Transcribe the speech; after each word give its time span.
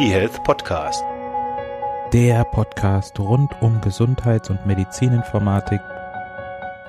eHealth 0.00 0.44
Podcast. 0.44 1.02
Der 2.12 2.44
Podcast 2.44 3.18
rund 3.18 3.50
um 3.60 3.80
Gesundheits- 3.80 4.48
und 4.48 4.64
Medizininformatik 4.64 5.80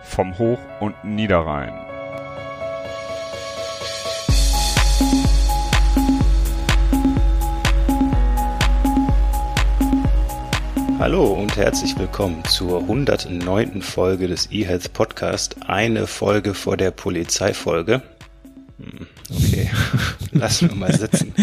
vom 0.04 0.38
Hoch- 0.38 0.60
und 0.80 0.94
Niederrhein. 1.04 1.74
Hallo 11.00 11.34
und 11.34 11.58
herzlich 11.58 11.98
willkommen 11.98 12.44
zur 12.46 12.82
109. 12.82 13.82
Folge 13.82 14.28
des 14.28 14.52
eHealth 14.52 14.94
Podcast. 14.94 15.56
Eine 15.66 16.06
Folge 16.06 16.54
vor 16.54 16.78
der 16.78 16.92
Polizeifolge. 16.92 18.04
Hm, 18.78 19.08
okay, 19.32 19.72
lassen 20.32 20.70
wir 20.70 20.76
mal 20.76 20.94
sitzen. 20.94 21.34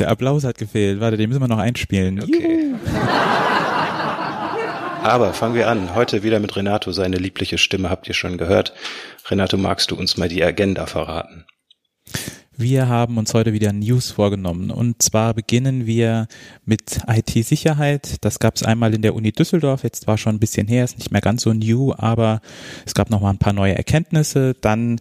Der 0.00 0.08
Applaus 0.08 0.44
hat 0.44 0.56
gefehlt. 0.56 0.98
Warte, 0.98 1.18
den 1.18 1.28
müssen 1.28 1.42
wir 1.42 1.48
noch 1.48 1.58
einspielen. 1.58 2.22
Okay. 2.22 2.74
Aber 5.02 5.34
fangen 5.34 5.54
wir 5.54 5.68
an. 5.68 5.94
Heute 5.94 6.22
wieder 6.22 6.40
mit 6.40 6.56
Renato. 6.56 6.90
Seine 6.92 7.18
liebliche 7.18 7.58
Stimme 7.58 7.90
habt 7.90 8.08
ihr 8.08 8.14
schon 8.14 8.38
gehört. 8.38 8.72
Renato, 9.28 9.58
magst 9.58 9.90
du 9.90 9.96
uns 9.96 10.16
mal 10.16 10.30
die 10.30 10.42
Agenda 10.42 10.86
verraten? 10.86 11.44
Wir 12.56 12.88
haben 12.88 13.18
uns 13.18 13.34
heute 13.34 13.52
wieder 13.52 13.74
News 13.74 14.10
vorgenommen. 14.10 14.70
Und 14.70 15.02
zwar 15.02 15.34
beginnen 15.34 15.86
wir 15.86 16.28
mit 16.64 17.00
IT-Sicherheit. 17.06 18.16
Das 18.22 18.38
gab 18.38 18.56
es 18.56 18.62
einmal 18.62 18.94
in 18.94 19.02
der 19.02 19.14
Uni 19.14 19.32
Düsseldorf. 19.32 19.82
Jetzt 19.82 20.06
war 20.06 20.16
schon 20.16 20.36
ein 20.36 20.40
bisschen 20.40 20.66
her, 20.66 20.84
ist 20.84 20.98
nicht 20.98 21.10
mehr 21.10 21.22
ganz 21.22 21.42
so 21.42 21.52
new, 21.52 21.92
aber 21.96 22.40
es 22.86 22.94
gab 22.94 23.10
noch 23.10 23.20
mal 23.20 23.30
ein 23.30 23.38
paar 23.38 23.52
neue 23.52 23.74
Erkenntnisse. 23.74 24.54
Dann 24.60 25.00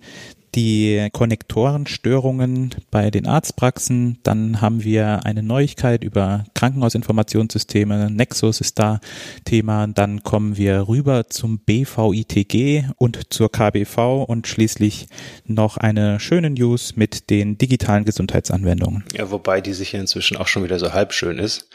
die 0.56 1.10
Konnektorenstörungen 1.12 2.76
bei 2.92 3.12
den 3.12 3.28
Arztpraxen. 3.28 4.20
Dann 4.24 4.62
haben 4.62 4.84
wir 4.84 5.26
eine 5.26 5.44
Neuigkeit 5.44 6.04
über 6.04 6.46
Krankenhausinformationssysteme. 6.54 8.10
Nexus 8.10 8.62
ist 8.62 8.80
da 8.80 9.00
Thema. 9.46 9.88
Dann 9.88 10.24
kommen 10.24 10.58
wir 10.58 10.88
rüber 10.88 11.30
zum 11.30 11.60
BVITG 11.60 12.86
und 12.98 13.34
zur 13.34 13.52
KBV 13.52 14.24
und 14.28 14.48
schließlich 14.48 15.08
noch 15.46 15.78
eine 15.78 16.20
schöne 16.20 16.50
News 16.50 16.96
mit 16.96 17.30
den 17.30 17.58
digitalen 17.58 18.06
Gesundheitsanwendungen. 18.06 19.04
Ja, 19.14 19.32
wobei 19.32 19.62
die 19.62 19.74
sicher 19.74 20.00
inzwischen 20.00 20.38
auch 20.38 20.48
schon 20.48 20.64
wieder 20.64 20.80
so 20.80 20.94
halb 20.94 21.14
schön 21.14 21.40
ist. 21.40 21.70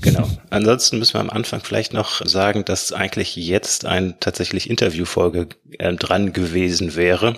Genau. 0.00 0.28
Ansonsten 0.50 0.98
müssen 0.98 1.14
wir 1.14 1.20
am 1.20 1.30
Anfang 1.30 1.60
vielleicht 1.60 1.92
noch 1.92 2.24
sagen, 2.26 2.64
dass 2.64 2.92
eigentlich 2.92 3.36
jetzt 3.36 3.84
ein 3.84 4.14
tatsächlich 4.20 4.70
Interviewfolge 4.70 5.48
äh, 5.78 5.94
dran 5.94 6.32
gewesen 6.32 6.96
wäre 6.96 7.36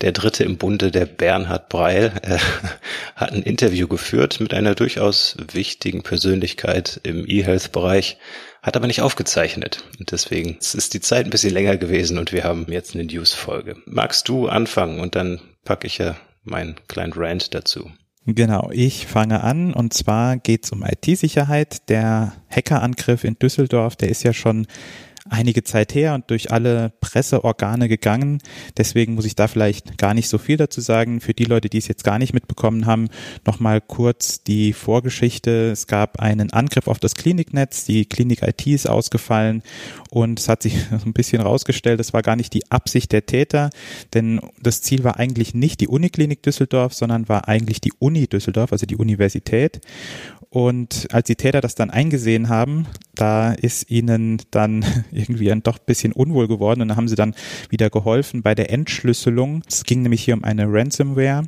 der 0.00 0.12
dritte 0.12 0.44
im 0.44 0.56
Bunde, 0.56 0.90
der 0.90 1.06
Bernhard 1.06 1.68
Breil, 1.68 2.12
äh, 2.22 2.38
hat 3.16 3.32
ein 3.32 3.42
Interview 3.42 3.88
geführt 3.88 4.40
mit 4.40 4.54
einer 4.54 4.74
durchaus 4.74 5.36
wichtigen 5.52 6.02
Persönlichkeit 6.02 7.00
im 7.02 7.24
E-Health-Bereich, 7.28 8.18
hat 8.62 8.76
aber 8.76 8.86
nicht 8.86 9.02
aufgezeichnet. 9.02 9.84
Und 9.98 10.12
deswegen 10.12 10.58
ist 10.58 10.94
die 10.94 11.00
Zeit 11.00 11.26
ein 11.26 11.30
bisschen 11.30 11.52
länger 11.52 11.76
gewesen 11.76 12.18
und 12.18 12.32
wir 12.32 12.44
haben 12.44 12.66
jetzt 12.68 12.94
eine 12.94 13.04
News-Folge. 13.04 13.76
Magst 13.86 14.28
du 14.28 14.48
anfangen 14.48 15.00
und 15.00 15.14
dann 15.14 15.40
packe 15.64 15.86
ich 15.86 15.98
ja 15.98 16.16
meinen 16.44 16.76
kleinen 16.88 17.12
Rant 17.14 17.54
dazu. 17.54 17.90
Genau, 18.30 18.68
ich 18.72 19.06
fange 19.06 19.42
an 19.42 19.72
und 19.72 19.94
zwar 19.94 20.36
geht 20.36 20.64
es 20.64 20.72
um 20.72 20.84
IT-Sicherheit. 20.84 21.88
Der 21.88 22.34
Hackerangriff 22.50 23.24
in 23.24 23.38
Düsseldorf, 23.38 23.96
der 23.96 24.10
ist 24.10 24.22
ja 24.22 24.34
schon 24.34 24.66
einige 25.30 25.64
Zeit 25.64 25.94
her 25.94 26.14
und 26.14 26.30
durch 26.30 26.50
alle 26.50 26.92
Presseorgane 27.00 27.88
gegangen. 27.88 28.38
Deswegen 28.76 29.14
muss 29.14 29.24
ich 29.24 29.36
da 29.36 29.48
vielleicht 29.48 29.98
gar 29.98 30.14
nicht 30.14 30.28
so 30.28 30.38
viel 30.38 30.56
dazu 30.56 30.80
sagen. 30.80 31.20
Für 31.20 31.34
die 31.34 31.44
Leute, 31.44 31.68
die 31.68 31.78
es 31.78 31.88
jetzt 31.88 32.04
gar 32.04 32.18
nicht 32.18 32.34
mitbekommen 32.34 32.86
haben, 32.86 33.08
nochmal 33.46 33.80
kurz 33.80 34.42
die 34.42 34.72
Vorgeschichte. 34.72 35.70
Es 35.70 35.86
gab 35.86 36.20
einen 36.20 36.52
Angriff 36.52 36.88
auf 36.88 36.98
das 36.98 37.14
Kliniknetz. 37.14 37.84
Die 37.84 38.06
Klinik 38.06 38.42
IT 38.42 38.66
ist 38.66 38.88
ausgefallen 38.88 39.62
und 40.10 40.40
es 40.40 40.48
hat 40.48 40.62
sich 40.62 40.74
ein 41.04 41.12
bisschen 41.12 41.40
rausgestellt, 41.42 42.00
es 42.00 42.12
war 42.12 42.22
gar 42.22 42.36
nicht 42.36 42.54
die 42.54 42.70
Absicht 42.70 43.12
der 43.12 43.26
Täter, 43.26 43.70
denn 44.14 44.40
das 44.60 44.82
Ziel 44.82 45.04
war 45.04 45.18
eigentlich 45.18 45.54
nicht 45.54 45.80
die 45.80 45.88
Uniklinik 45.88 46.42
Düsseldorf, 46.42 46.94
sondern 46.94 47.28
war 47.28 47.48
eigentlich 47.48 47.80
die 47.80 47.92
Uni 47.98 48.26
Düsseldorf, 48.26 48.72
also 48.72 48.86
die 48.86 48.96
Universität. 48.96 49.80
Und 50.50 51.08
als 51.12 51.26
die 51.26 51.36
Täter 51.36 51.60
das 51.60 51.74
dann 51.74 51.90
eingesehen 51.90 52.48
haben, 52.48 52.86
da 53.14 53.52
ist 53.52 53.90
ihnen 53.90 54.40
dann 54.50 54.84
irgendwie 55.12 55.52
ein 55.52 55.62
doch 55.62 55.78
bisschen 55.78 56.12
unwohl 56.12 56.48
geworden 56.48 56.80
und 56.80 56.88
dann 56.88 56.96
haben 56.96 57.08
sie 57.08 57.16
dann 57.16 57.34
wieder 57.68 57.90
geholfen 57.90 58.42
bei 58.42 58.54
der 58.54 58.70
Entschlüsselung. 58.70 59.62
Es 59.68 59.84
ging 59.84 60.02
nämlich 60.02 60.24
hier 60.24 60.34
um 60.34 60.44
eine 60.44 60.66
Ransomware. 60.66 61.42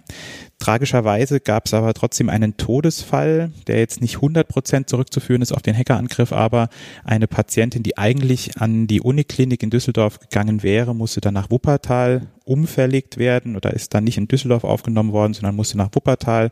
Tragischerweise 0.60 1.40
gab 1.40 1.66
es 1.66 1.74
aber 1.74 1.94
trotzdem 1.94 2.28
einen 2.28 2.58
Todesfall, 2.58 3.50
der 3.66 3.78
jetzt 3.78 4.02
nicht 4.02 4.16
100 4.16 4.46
Prozent 4.46 4.90
zurückzuführen 4.90 5.40
ist 5.40 5.52
auf 5.52 5.62
den 5.62 5.76
Hackerangriff, 5.76 6.32
aber 6.32 6.68
eine 7.02 7.26
Patientin, 7.26 7.82
die 7.82 7.96
eigentlich 7.96 8.58
an 8.58 8.86
die 8.86 9.00
Uniklinik 9.00 9.62
in 9.62 9.70
Düsseldorf 9.70 10.20
gegangen 10.20 10.62
wäre, 10.62 10.94
musste 10.94 11.22
dann 11.22 11.32
nach 11.32 11.50
Wuppertal 11.50 12.28
umverlegt 12.50 13.16
werden 13.16 13.54
oder 13.54 13.72
ist 13.72 13.94
dann 13.94 14.02
nicht 14.02 14.18
in 14.18 14.26
Düsseldorf 14.26 14.64
aufgenommen 14.64 15.12
worden, 15.12 15.34
sondern 15.34 15.54
musste 15.54 15.78
nach 15.78 15.90
Wuppertal. 15.94 16.50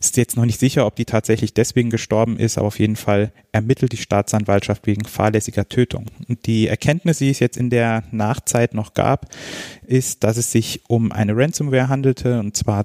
Ist 0.00 0.16
jetzt 0.16 0.36
noch 0.36 0.44
nicht 0.44 0.58
sicher, 0.58 0.84
ob 0.84 0.96
die 0.96 1.04
tatsächlich 1.04 1.54
deswegen 1.54 1.90
gestorben 1.90 2.36
ist, 2.38 2.58
aber 2.58 2.66
auf 2.66 2.80
jeden 2.80 2.96
Fall 2.96 3.30
ermittelt 3.52 3.92
die 3.92 3.98
Staatsanwaltschaft 3.98 4.88
wegen 4.88 5.04
fahrlässiger 5.04 5.68
Tötung. 5.68 6.06
Und 6.28 6.46
die 6.46 6.66
Erkenntnis, 6.66 7.18
die 7.18 7.30
es 7.30 7.38
jetzt 7.38 7.56
in 7.56 7.70
der 7.70 8.02
Nachzeit 8.10 8.74
noch 8.74 8.94
gab, 8.94 9.26
ist, 9.86 10.24
dass 10.24 10.38
es 10.38 10.50
sich 10.50 10.82
um 10.88 11.12
eine 11.12 11.36
Ransomware 11.36 11.88
handelte, 11.88 12.40
und 12.40 12.56
zwar 12.56 12.82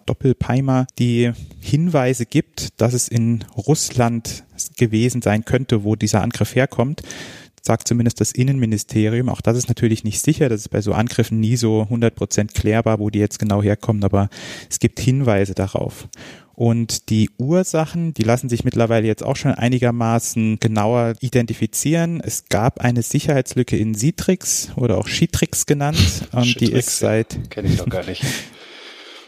Doppelpeimer, 0.54 0.88
die 1.00 1.32
Hinweise 1.60 2.26
gibt, 2.26 2.80
dass 2.80 2.94
es 2.94 3.08
in 3.08 3.44
Russland 3.58 4.44
gewesen 4.78 5.22
sein 5.22 5.46
könnte, 5.46 5.84
wo 5.84 5.96
dieser 5.96 6.22
Angriff 6.22 6.56
herkommt 6.56 7.02
sagt 7.66 7.88
zumindest 7.88 8.20
das 8.20 8.34
Innenministerium. 8.34 9.30
Auch 9.30 9.40
das 9.40 9.56
ist 9.56 9.70
natürlich 9.70 10.04
nicht 10.04 10.22
sicher. 10.22 10.50
Das 10.50 10.60
ist 10.60 10.68
bei 10.68 10.82
so 10.82 10.92
Angriffen 10.92 11.40
nie 11.40 11.56
so 11.56 11.84
100 11.84 12.14
Prozent 12.14 12.54
klärbar, 12.54 13.00
wo 13.00 13.10
die 13.10 13.20
jetzt 13.20 13.40
genau 13.40 13.64
herkommen. 13.64 14.04
Aber 14.04 14.28
es 14.70 14.80
gibt 14.80 15.00
Hinweise 15.00 15.54
darauf. 15.54 16.10
Und 16.56 17.10
die 17.10 17.30
Ursachen, 17.38 18.14
die 18.14 18.24
lassen 18.24 18.50
sich 18.50 18.66
mittlerweile 18.66 19.08
jetzt 19.08 19.24
auch 19.24 19.38
schon 19.38 19.54
einigermaßen 19.54 20.60
genauer 20.60 21.14
identifizieren. 21.22 22.20
Es 22.20 22.50
gab 22.50 22.82
eine 22.82 23.02
Sicherheitslücke 23.02 23.78
in 23.78 23.96
Citrix 23.96 24.72
oder 24.76 24.98
auch 24.98 25.08
Citrix 25.08 25.66
genannt. 25.66 26.28
Und 26.34 26.60
die 26.60 26.70
ist 26.70 27.00
seit. 27.00 27.50
Kenne 27.50 27.70
ich 27.70 27.78
doch 27.78 27.88
gar 27.88 28.06
nicht. 28.06 28.26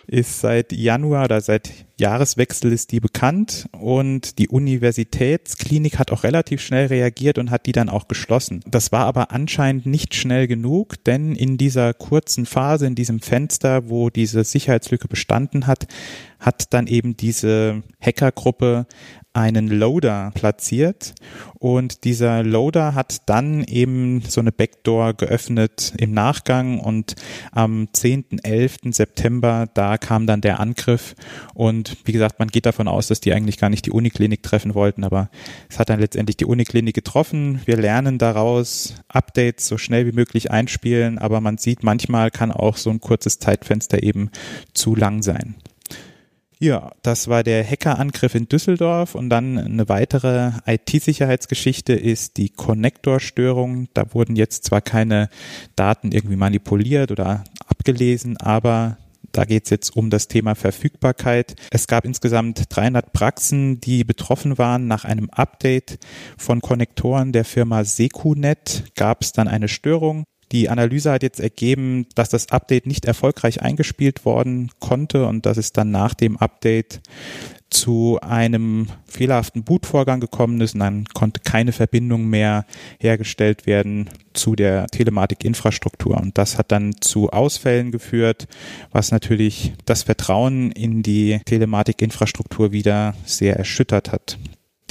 Ist 0.07 0.39
seit 0.39 0.71
Januar 0.71 1.25
oder 1.25 1.41
seit 1.41 1.69
Jahreswechsel 1.97 2.73
ist 2.73 2.91
die 2.91 2.99
bekannt 2.99 3.69
und 3.71 4.37
die 4.37 4.49
Universitätsklinik 4.49 5.97
hat 5.97 6.11
auch 6.11 6.23
relativ 6.23 6.61
schnell 6.61 6.87
reagiert 6.87 7.37
und 7.37 7.51
hat 7.51 7.65
die 7.65 7.71
dann 7.71 7.89
auch 7.89 8.07
geschlossen. 8.07 8.61
Das 8.67 8.91
war 8.91 9.05
aber 9.05 9.31
anscheinend 9.31 9.85
nicht 9.85 10.13
schnell 10.13 10.47
genug, 10.47 11.01
denn 11.05 11.35
in 11.35 11.57
dieser 11.57 11.93
kurzen 11.93 12.45
Phase, 12.45 12.85
in 12.85 12.95
diesem 12.95 13.21
Fenster, 13.21 13.89
wo 13.89 14.09
diese 14.09 14.43
Sicherheitslücke 14.43 15.07
bestanden 15.07 15.67
hat, 15.67 15.87
hat 16.39 16.73
dann 16.73 16.87
eben 16.87 17.15
diese 17.15 17.83
Hackergruppe 17.99 18.87
einen 19.35 19.67
Loader 19.67 20.31
platziert 20.33 21.13
und 21.55 22.05
dieser 22.05 22.41
Loader 22.43 22.95
hat 22.95 23.27
dann 23.27 23.65
eben 23.65 24.21
so 24.21 24.39
eine 24.39 24.53
Backdoor 24.53 25.13
geöffnet 25.13 25.93
im 25.97 26.13
Nachgang 26.13 26.79
und 26.79 27.15
am 27.51 27.89
10., 27.91 28.39
11. 28.43 28.77
September, 28.91 29.67
da 29.73 29.97
kam 29.97 30.25
dann 30.25 30.39
der 30.39 30.61
Angriff 30.61 31.15
und 31.53 31.84
wie 32.03 32.11
gesagt, 32.11 32.39
man 32.39 32.47
geht 32.47 32.65
davon 32.65 32.87
aus, 32.87 33.07
dass 33.07 33.19
die 33.19 33.33
eigentlich 33.33 33.57
gar 33.57 33.69
nicht 33.69 33.85
die 33.85 33.91
Uniklinik 33.91 34.43
treffen 34.43 34.73
wollten, 34.73 35.03
aber 35.03 35.29
es 35.69 35.79
hat 35.79 35.89
dann 35.89 35.99
letztendlich 35.99 36.37
die 36.37 36.45
Uniklinik 36.45 36.95
getroffen. 36.95 37.61
Wir 37.65 37.77
lernen 37.77 38.17
daraus, 38.17 38.95
Updates 39.07 39.67
so 39.67 39.77
schnell 39.77 40.05
wie 40.05 40.11
möglich 40.11 40.51
einspielen, 40.51 41.17
aber 41.17 41.41
man 41.41 41.57
sieht, 41.57 41.83
manchmal 41.83 42.31
kann 42.31 42.51
auch 42.51 42.77
so 42.77 42.89
ein 42.89 43.01
kurzes 43.01 43.39
Zeitfenster 43.39 44.03
eben 44.03 44.29
zu 44.73 44.95
lang 44.95 45.21
sein. 45.21 45.55
Ja, 46.59 46.93
das 47.01 47.27
war 47.27 47.43
der 47.43 47.69
Hackerangriff 47.69 48.33
in 48.33 48.47
Düsseldorf 48.47 49.13
und 49.13 49.29
dann 49.29 49.57
eine 49.57 49.89
weitere 49.89 50.51
IT-Sicherheitsgeschichte 50.65 51.93
ist 51.93 52.37
die 52.37 52.49
Connector-Störung. 52.49 53.89
Da 53.93 54.13
wurden 54.13 54.37
jetzt 54.37 54.63
zwar 54.63 54.79
keine 54.79 55.29
Daten 55.75 56.13
irgendwie 56.13 56.37
manipuliert 56.37 57.11
oder 57.11 57.43
abgelesen, 57.67 58.37
aber 58.37 58.97
da 59.35 59.43
geht 59.43 59.65
es 59.65 59.69
jetzt 59.69 59.95
um 59.97 60.09
das 60.09 60.29
Thema 60.29 60.55
Verfügbarkeit. 60.55 61.55
Es 61.69 61.87
gab 61.87 62.05
insgesamt 62.05 62.63
300 62.69 63.11
Praxen, 63.11 63.81
die 63.81 64.05
betroffen 64.05 64.57
waren. 64.57 64.87
Nach 64.87 65.03
einem 65.03 65.29
Update 65.29 65.99
von 66.37 66.61
Konnektoren 66.61 67.33
der 67.33 67.43
Firma 67.43 67.83
Secunet 67.83 68.85
gab 68.95 69.21
es 69.23 69.33
dann 69.33 69.49
eine 69.49 69.67
Störung. 69.67 70.23
Die 70.51 70.69
Analyse 70.69 71.11
hat 71.11 71.23
jetzt 71.23 71.39
ergeben, 71.39 72.07
dass 72.15 72.29
das 72.29 72.51
Update 72.51 72.85
nicht 72.85 73.05
erfolgreich 73.05 73.61
eingespielt 73.61 74.25
worden 74.25 74.71
konnte 74.79 75.25
und 75.25 75.45
dass 75.45 75.57
es 75.57 75.73
dann 75.73 75.91
nach 75.91 76.13
dem 76.13 76.37
Update 76.37 77.01
zu 77.69 78.19
einem 78.21 78.87
fehlerhaften 79.05 79.63
Bootvorgang 79.63 80.19
gekommen 80.19 80.61
ist 80.61 80.75
und 80.75 80.79
dann 80.81 81.05
konnte 81.13 81.41
keine 81.41 81.71
Verbindung 81.71 82.27
mehr 82.27 82.65
hergestellt 82.99 83.65
werden 83.65 84.09
zu 84.33 84.55
der 84.55 84.87
Telematikinfrastruktur. 84.87 86.17
Und 86.17 86.37
das 86.37 86.57
hat 86.57 86.71
dann 86.71 86.93
zu 87.01 87.31
Ausfällen 87.31 87.91
geführt, 87.91 88.47
was 88.91 89.11
natürlich 89.11 89.73
das 89.85 90.03
Vertrauen 90.03 90.71
in 90.71 91.03
die 91.03 91.39
Telematikinfrastruktur 91.45 92.71
wieder 92.71 93.15
sehr 93.25 93.57
erschüttert 93.57 94.11
hat. 94.11 94.37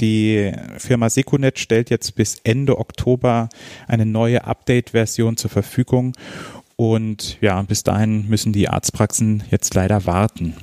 Die 0.01 0.51
Firma 0.77 1.09
Secunet 1.09 1.59
stellt 1.59 1.89
jetzt 1.89 2.15
bis 2.15 2.39
Ende 2.43 2.77
Oktober 2.77 3.49
eine 3.87 4.05
neue 4.05 4.43
Update-Version 4.43 5.37
zur 5.37 5.49
Verfügung. 5.49 6.13
Und 6.75 7.37
ja, 7.41 7.61
bis 7.61 7.83
dahin 7.83 8.27
müssen 8.27 8.51
die 8.51 8.67
Arztpraxen 8.67 9.43
jetzt 9.49 9.73
leider 9.73 10.05
warten. 10.05 10.55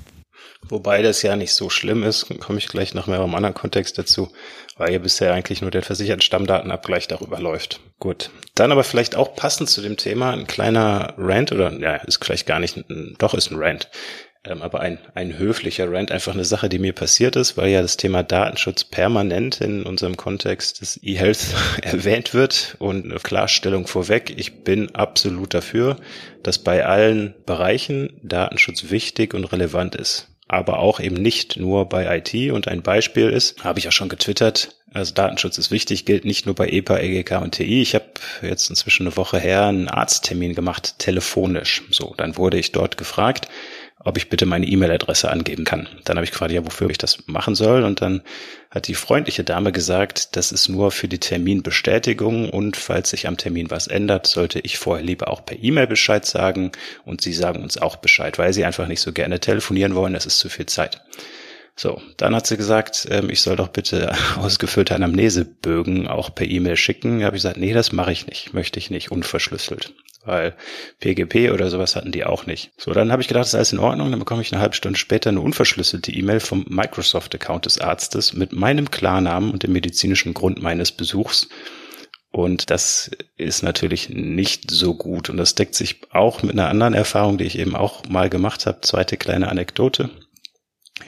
Wobei 0.68 1.02
das 1.02 1.22
ja 1.22 1.34
nicht 1.36 1.54
so 1.54 1.70
schlimm 1.70 2.02
ist, 2.02 2.26
komme 2.40 2.58
ich 2.58 2.68
gleich 2.68 2.94
noch 2.94 3.06
mehr 3.06 3.22
im 3.22 3.34
anderen 3.34 3.54
Kontext 3.54 3.98
dazu, 3.98 4.30
weil 4.76 4.92
ja 4.92 4.98
bisher 4.98 5.32
eigentlich 5.32 5.60
nur 5.60 5.70
der 5.70 5.82
versicherten 5.82 6.22
Stammdatenabgleich 6.22 7.08
darüber 7.08 7.40
läuft. 7.40 7.80
Gut. 7.98 8.30
Dann 8.54 8.70
aber 8.70 8.84
vielleicht 8.84 9.16
auch 9.16 9.34
passend 9.34 9.68
zu 9.70 9.80
dem 9.82 9.96
Thema 9.96 10.32
ein 10.32 10.46
kleiner 10.46 11.14
Rant 11.18 11.52
oder 11.52 11.72
ja, 11.72 11.96
ist 11.96 12.24
vielleicht 12.24 12.46
gar 12.46 12.60
nicht, 12.60 12.84
doch 13.18 13.34
ist 13.34 13.50
ein 13.50 13.58
Rant. 13.58 13.90
Ähm, 14.44 14.60
aber 14.60 14.80
ein, 14.80 14.98
ein 15.14 15.38
höflicher 15.38 15.90
Rant, 15.90 16.10
einfach 16.10 16.34
eine 16.34 16.44
Sache, 16.44 16.68
die 16.68 16.80
mir 16.80 16.92
passiert 16.92 17.36
ist, 17.36 17.56
weil 17.56 17.70
ja 17.70 17.80
das 17.80 17.96
Thema 17.96 18.22
Datenschutz 18.22 18.84
permanent 18.84 19.60
in 19.60 19.84
unserem 19.84 20.16
Kontext 20.16 20.80
des 20.80 20.98
E-Health 21.02 21.54
erwähnt 21.82 22.34
wird 22.34 22.76
und 22.80 23.04
eine 23.04 23.20
Klarstellung 23.20 23.86
vorweg. 23.86 24.34
Ich 24.36 24.64
bin 24.64 24.94
absolut 24.94 25.54
dafür, 25.54 25.96
dass 26.42 26.58
bei 26.58 26.84
allen 26.84 27.34
Bereichen 27.46 28.18
Datenschutz 28.22 28.90
wichtig 28.90 29.34
und 29.34 29.44
relevant 29.44 29.94
ist 29.94 30.28
aber 30.52 30.80
auch 30.80 31.00
eben 31.00 31.16
nicht 31.16 31.56
nur 31.56 31.88
bei 31.88 32.18
IT. 32.18 32.52
Und 32.52 32.68
ein 32.68 32.82
Beispiel 32.82 33.30
ist, 33.30 33.64
habe 33.64 33.78
ich 33.78 33.86
ja 33.86 33.90
schon 33.90 34.10
getwittert, 34.10 34.76
also 34.92 35.14
Datenschutz 35.14 35.56
ist 35.56 35.70
wichtig, 35.70 36.04
gilt 36.04 36.26
nicht 36.26 36.44
nur 36.44 36.54
bei 36.54 36.68
EPA, 36.68 36.98
EGK 36.98 37.40
und 37.40 37.52
TI. 37.54 37.80
Ich 37.80 37.94
habe 37.94 38.04
jetzt 38.42 38.68
inzwischen 38.68 39.06
eine 39.06 39.16
Woche 39.16 39.38
her 39.38 39.64
einen 39.64 39.88
Arzttermin 39.88 40.54
gemacht, 40.54 40.98
telefonisch. 40.98 41.82
So, 41.90 42.12
dann 42.18 42.36
wurde 42.36 42.58
ich 42.58 42.72
dort 42.72 42.98
gefragt, 42.98 43.48
ob 44.04 44.16
ich 44.16 44.28
bitte 44.28 44.46
meine 44.46 44.66
E-Mail-Adresse 44.66 45.30
angeben 45.30 45.64
kann. 45.64 45.88
Dann 46.04 46.16
habe 46.16 46.24
ich 46.24 46.32
gefragt, 46.32 46.52
ja, 46.52 46.64
wofür 46.64 46.90
ich 46.90 46.98
das 46.98 47.26
machen 47.26 47.54
soll. 47.54 47.84
Und 47.84 48.02
dann 48.02 48.22
hat 48.70 48.88
die 48.88 48.94
freundliche 48.94 49.44
Dame 49.44 49.70
gesagt, 49.70 50.36
das 50.36 50.50
ist 50.50 50.68
nur 50.68 50.90
für 50.90 51.08
die 51.08 51.20
Terminbestätigung 51.20 52.50
und 52.50 52.76
falls 52.76 53.10
sich 53.10 53.28
am 53.28 53.36
Termin 53.36 53.70
was 53.70 53.86
ändert, 53.86 54.26
sollte 54.26 54.60
ich 54.60 54.78
vorher 54.78 55.04
lieber 55.04 55.28
auch 55.28 55.44
per 55.44 55.62
E-Mail 55.62 55.86
Bescheid 55.86 56.24
sagen 56.24 56.72
und 57.04 57.20
sie 57.20 57.32
sagen 57.32 57.62
uns 57.62 57.78
auch 57.78 57.96
Bescheid, 57.96 58.38
weil 58.38 58.52
sie 58.52 58.64
einfach 58.64 58.88
nicht 58.88 59.00
so 59.00 59.12
gerne 59.12 59.40
telefonieren 59.40 59.94
wollen, 59.94 60.14
das 60.14 60.26
ist 60.26 60.38
zu 60.38 60.48
viel 60.48 60.66
Zeit. 60.66 61.02
So, 61.76 62.02
dann 62.18 62.34
hat 62.34 62.46
sie 62.46 62.56
gesagt, 62.56 63.08
ähm, 63.10 63.30
ich 63.30 63.40
soll 63.40 63.56
doch 63.56 63.68
bitte 63.68 64.14
ausgefüllte 64.36 64.94
Anamnesebögen 64.94 66.06
auch 66.06 66.34
per 66.34 66.46
E-Mail 66.46 66.76
schicken. 66.76 67.20
Da 67.20 67.26
habe 67.26 67.36
ich 67.36 67.42
gesagt, 67.42 67.56
nee, 67.56 67.72
das 67.72 67.92
mache 67.92 68.12
ich 68.12 68.26
nicht, 68.26 68.52
möchte 68.52 68.78
ich 68.78 68.90
nicht, 68.90 69.10
unverschlüsselt 69.10 69.92
weil 70.24 70.54
PGP 71.00 71.50
oder 71.52 71.70
sowas 71.70 71.96
hatten 71.96 72.12
die 72.12 72.24
auch 72.24 72.46
nicht. 72.46 72.72
So, 72.76 72.92
dann 72.92 73.12
habe 73.12 73.22
ich 73.22 73.28
gedacht, 73.28 73.42
das 73.42 73.50
ist 73.50 73.54
alles 73.54 73.72
in 73.72 73.78
Ordnung. 73.78 74.10
Dann 74.10 74.20
bekomme 74.20 74.42
ich 74.42 74.52
eine 74.52 74.60
halbe 74.60 74.74
Stunde 74.74 74.98
später 74.98 75.30
eine 75.30 75.40
unverschlüsselte 75.40 76.12
E-Mail 76.12 76.40
vom 76.40 76.64
Microsoft-Account 76.68 77.66
des 77.66 77.78
Arztes 77.78 78.32
mit 78.32 78.52
meinem 78.52 78.90
Klarnamen 78.90 79.50
und 79.50 79.62
dem 79.62 79.72
medizinischen 79.72 80.34
Grund 80.34 80.62
meines 80.62 80.92
Besuchs. 80.92 81.48
Und 82.30 82.70
das 82.70 83.10
ist 83.36 83.62
natürlich 83.62 84.08
nicht 84.08 84.70
so 84.70 84.94
gut. 84.94 85.28
Und 85.28 85.36
das 85.36 85.54
deckt 85.54 85.74
sich 85.74 86.00
auch 86.10 86.42
mit 86.42 86.52
einer 86.52 86.68
anderen 86.68 86.94
Erfahrung, 86.94 87.36
die 87.36 87.44
ich 87.44 87.58
eben 87.58 87.76
auch 87.76 88.08
mal 88.08 88.30
gemacht 88.30 88.64
habe. 88.66 88.80
Zweite 88.80 89.18
kleine 89.18 89.48
Anekdote. 89.48 90.10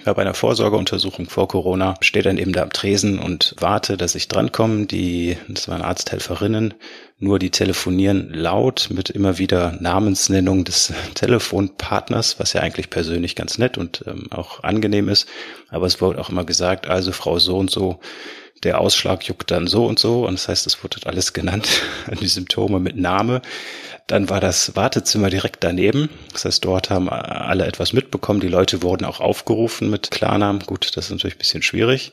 War 0.05 0.15
bei 0.15 0.23
einer 0.23 0.35
Vorsorgeuntersuchung 0.35 1.31
vor 1.31 1.49
Corona, 1.49 1.95
stehe 2.01 2.23
dann 2.23 2.37
eben 2.37 2.53
da 2.53 2.63
am 2.63 2.71
Tresen 2.71 3.19
und 3.19 3.55
warte, 3.59 3.97
dass 3.97 4.15
ich 4.15 4.29
drankomme. 4.29 4.85
Die, 4.85 5.39
das 5.49 5.67
waren 5.69 5.81
Arzthelferinnen, 5.81 6.75
nur 7.19 7.39
die 7.39 7.51
telefonieren 7.51 8.29
laut 8.35 8.89
mit 8.93 9.09
immer 9.09 9.39
wieder 9.39 9.77
Namensnennung 9.81 10.65
des 10.65 10.93
Telefonpartners, 11.15 12.39
was 12.39 12.53
ja 12.53 12.61
eigentlich 12.61 12.91
persönlich 12.91 13.35
ganz 13.35 13.57
nett 13.57 13.79
und 13.79 14.05
ähm, 14.07 14.27
auch 14.31 14.63
angenehm 14.63 15.09
ist. 15.09 15.27
Aber 15.71 15.87
es 15.87 16.03
wurde 16.03 16.21
auch 16.21 16.29
immer 16.29 16.45
gesagt, 16.45 16.87
also 16.87 17.13
Frau 17.13 17.39
so 17.39 17.57
und 17.57 17.71
so, 17.71 17.99
der 18.65 18.81
Ausschlag 18.81 19.23
juckt 19.25 19.51
dann 19.51 19.67
so 19.67 19.87
und 19.87 19.99
so. 19.99 20.27
Und 20.27 20.35
das 20.35 20.49
heißt, 20.49 20.67
es 20.67 20.83
wurde 20.83 20.99
alles 21.05 21.33
genannt, 21.33 21.83
die 22.21 22.27
Symptome 22.27 22.81
mit 22.81 22.97
Name. 22.97 23.43
Dann 24.07 24.29
war 24.29 24.41
das 24.41 24.77
Wartezimmer 24.77 25.31
direkt 25.31 25.65
daneben. 25.65 26.11
Das 26.33 26.45
heißt, 26.45 26.65
dort 26.65 26.91
haben 26.91 27.09
alle 27.09 27.67
etwas 27.67 27.93
mitbekommen. 27.93 28.41
Die 28.41 28.49
Leute 28.49 28.83
wurden 28.83 29.07
auch 29.07 29.21
aufgerufen 29.21 29.89
mit 29.89 30.11
Klarnamen. 30.11 30.61
Gut, 30.61 30.97
das 30.97 31.07
ist 31.07 31.11
natürlich 31.11 31.37
ein 31.37 31.39
bisschen 31.39 31.63
schwierig. 31.63 32.13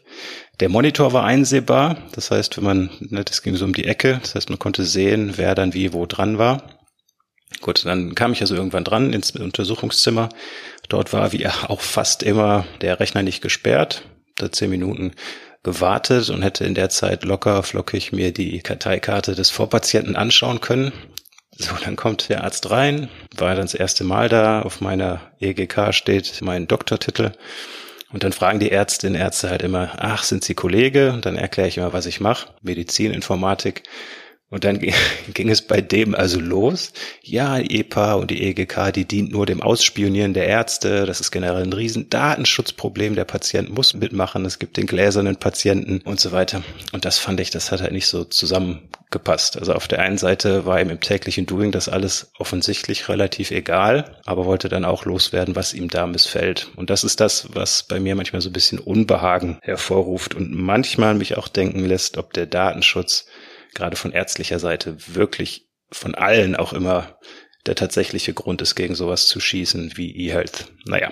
Der 0.61 0.69
Monitor 0.69 1.11
war 1.11 1.25
einsehbar. 1.25 1.97
Das 2.13 2.31
heißt, 2.31 2.57
wenn 2.57 2.63
man, 2.63 2.89
ne, 2.99 3.25
das 3.25 3.41
ging 3.41 3.55
so 3.55 3.65
um 3.65 3.73
die 3.73 3.85
Ecke. 3.85 4.19
Das 4.21 4.35
heißt, 4.35 4.49
man 4.49 4.59
konnte 4.59 4.85
sehen, 4.85 5.33
wer 5.35 5.53
dann 5.53 5.73
wie 5.73 5.91
wo 5.91 6.05
dran 6.05 6.37
war. 6.37 6.79
Gut, 7.59 7.85
dann 7.85 8.15
kam 8.15 8.31
ich 8.31 8.41
also 8.41 8.55
irgendwann 8.55 8.85
dran 8.85 9.11
ins 9.11 9.31
Untersuchungszimmer. 9.31 10.29
Dort 10.87 11.11
war 11.11 11.33
wie 11.33 11.45
auch 11.67 11.81
fast 11.81 12.23
immer 12.23 12.65
der 12.79 13.01
Rechner 13.01 13.21
nicht 13.23 13.41
gesperrt. 13.41 14.03
Da 14.37 14.49
zehn 14.49 14.69
Minuten 14.69 15.11
gewartet 15.63 16.29
und 16.29 16.41
hätte 16.41 16.65
in 16.65 16.75
der 16.75 16.89
Zeit 16.89 17.23
locker 17.23 17.63
flockig 17.63 18.11
mir 18.11 18.31
die 18.31 18.59
Karteikarte 18.61 19.35
des 19.35 19.49
Vorpatienten 19.49 20.15
anschauen 20.15 20.61
können. 20.61 20.91
So, 21.57 21.71
dann 21.83 21.95
kommt 21.95 22.29
der 22.29 22.43
Arzt 22.43 22.71
rein, 22.71 23.09
war 23.37 23.53
dann 23.53 23.65
das 23.65 23.73
erste 23.73 24.03
Mal 24.03 24.29
da, 24.29 24.61
auf 24.61 24.81
meiner 24.81 25.21
EGK 25.39 25.93
steht 25.93 26.41
mein 26.41 26.67
Doktortitel. 26.67 27.33
Und 28.11 28.23
dann 28.23 28.33
fragen 28.33 28.59
die 28.59 28.71
Ärztinnen, 28.71 29.19
Ärzte 29.19 29.49
halt 29.49 29.61
immer, 29.61 29.91
ach, 29.97 30.23
sind 30.23 30.43
Sie 30.43 30.53
Kollege? 30.53 31.13
Und 31.13 31.25
dann 31.25 31.37
erkläre 31.37 31.67
ich 31.67 31.77
immer, 31.77 31.93
was 31.93 32.05
ich 32.05 32.19
mache. 32.19 32.49
Medizin, 32.61 33.11
Informatik. 33.11 33.83
Und 34.51 34.65
dann 34.65 34.79
ging 35.33 35.49
es 35.49 35.63
bei 35.63 35.81
dem 35.81 36.13
also 36.13 36.39
los. 36.39 36.91
Ja, 37.23 37.57
die 37.57 37.79
EPA 37.79 38.13
und 38.15 38.29
die 38.29 38.43
EGK, 38.43 38.91
die 38.93 39.05
dient 39.05 39.31
nur 39.31 39.45
dem 39.45 39.61
Ausspionieren 39.61 40.33
der 40.33 40.45
Ärzte. 40.45 41.05
Das 41.05 41.21
ist 41.21 41.31
generell 41.31 41.63
ein 41.63 41.73
riesen 41.73 42.09
Datenschutzproblem. 42.09 43.15
Der 43.15 43.23
Patient 43.23 43.73
muss 43.73 43.93
mitmachen. 43.93 44.45
Es 44.45 44.59
gibt 44.59 44.75
den 44.77 44.85
gläsernen 44.85 45.37
Patienten 45.37 46.01
und 46.03 46.19
so 46.19 46.33
weiter. 46.33 46.63
Und 46.91 47.05
das 47.05 47.17
fand 47.17 47.39
ich, 47.39 47.49
das 47.49 47.71
hat 47.71 47.81
halt 47.81 47.93
nicht 47.93 48.07
so 48.07 48.25
zusammengepasst. 48.25 49.57
Also 49.57 49.73
auf 49.73 49.87
der 49.87 49.99
einen 49.99 50.17
Seite 50.17 50.65
war 50.65 50.81
ihm 50.81 50.89
im 50.89 50.99
täglichen 50.99 51.45
Doing 51.45 51.71
das 51.71 51.87
alles 51.87 52.33
offensichtlich 52.37 53.07
relativ 53.07 53.51
egal, 53.51 54.17
aber 54.25 54.45
wollte 54.45 54.67
dann 54.67 54.83
auch 54.83 55.05
loswerden, 55.05 55.55
was 55.55 55.73
ihm 55.73 55.87
da 55.87 56.05
missfällt. 56.07 56.67
Und 56.75 56.89
das 56.89 57.05
ist 57.05 57.21
das, 57.21 57.47
was 57.53 57.83
bei 57.83 58.01
mir 58.01 58.15
manchmal 58.15 58.41
so 58.41 58.49
ein 58.49 58.53
bisschen 58.53 58.79
Unbehagen 58.79 59.59
hervorruft 59.61 60.35
und 60.35 60.53
manchmal 60.53 61.13
mich 61.13 61.37
auch 61.37 61.47
denken 61.47 61.85
lässt, 61.85 62.17
ob 62.17 62.33
der 62.33 62.47
Datenschutz 62.47 63.27
gerade 63.73 63.95
von 63.95 64.11
ärztlicher 64.11 64.59
Seite 64.59 64.97
wirklich 65.15 65.69
von 65.91 66.15
allen 66.15 66.55
auch 66.55 66.73
immer 66.73 67.17
der 67.65 67.75
tatsächliche 67.75 68.33
Grund 68.33 68.61
ist, 68.61 68.75
gegen 68.75 68.95
sowas 68.95 69.27
zu 69.27 69.39
schießen 69.39 69.93
wie 69.95 70.15
E-Health. 70.15 70.71
Naja, 70.85 71.11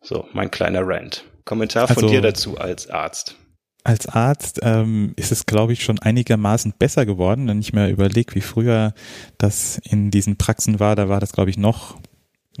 so 0.00 0.26
mein 0.32 0.50
kleiner 0.50 0.82
Rant. 0.82 1.24
Kommentar 1.44 1.88
von 1.88 2.04
also, 2.04 2.08
dir 2.08 2.22
dazu 2.22 2.58
als 2.58 2.88
Arzt. 2.88 3.36
Als 3.82 4.06
Arzt 4.06 4.60
ähm, 4.62 5.14
ist 5.16 5.32
es, 5.32 5.46
glaube 5.46 5.72
ich, 5.72 5.82
schon 5.82 5.98
einigermaßen 5.98 6.74
besser 6.78 7.06
geworden, 7.06 7.48
wenn 7.48 7.60
ich 7.60 7.72
mir 7.72 7.88
überlege, 7.88 8.34
wie 8.34 8.40
früher 8.40 8.94
das 9.38 9.80
in 9.84 10.10
diesen 10.10 10.36
Praxen 10.36 10.80
war. 10.80 10.96
Da 10.96 11.08
war 11.08 11.20
das, 11.20 11.32
glaube 11.32 11.50
ich, 11.50 11.56
noch 11.56 11.98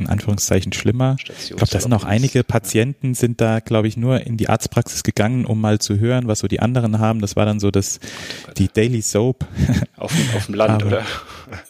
in 0.00 0.08
Anführungszeichen 0.08 0.72
schlimmer. 0.72 1.16
Ich 1.18 1.48
glaube, 1.48 1.66
da 1.70 1.80
sind 1.80 1.92
auch 1.92 2.04
einige 2.04 2.44
Patienten 2.44 3.14
sind 3.14 3.40
da, 3.40 3.60
glaube 3.60 3.88
ich, 3.88 3.96
nur 3.96 4.26
in 4.26 4.36
die 4.36 4.48
Arztpraxis 4.48 5.02
gegangen, 5.02 5.44
um 5.44 5.60
mal 5.60 5.78
zu 5.78 5.98
hören, 5.98 6.26
was 6.26 6.40
so 6.40 6.48
die 6.48 6.60
anderen 6.60 6.98
haben. 6.98 7.20
Das 7.20 7.36
war 7.36 7.46
dann 7.46 7.60
so 7.60 7.70
das, 7.70 8.00
die 8.56 8.68
Daily 8.68 9.02
Soap. 9.02 9.46
Auf, 9.96 10.14
auf 10.34 10.46
dem 10.46 10.54
Land, 10.54 10.82
Aber, 10.82 10.86
oder? 10.86 11.02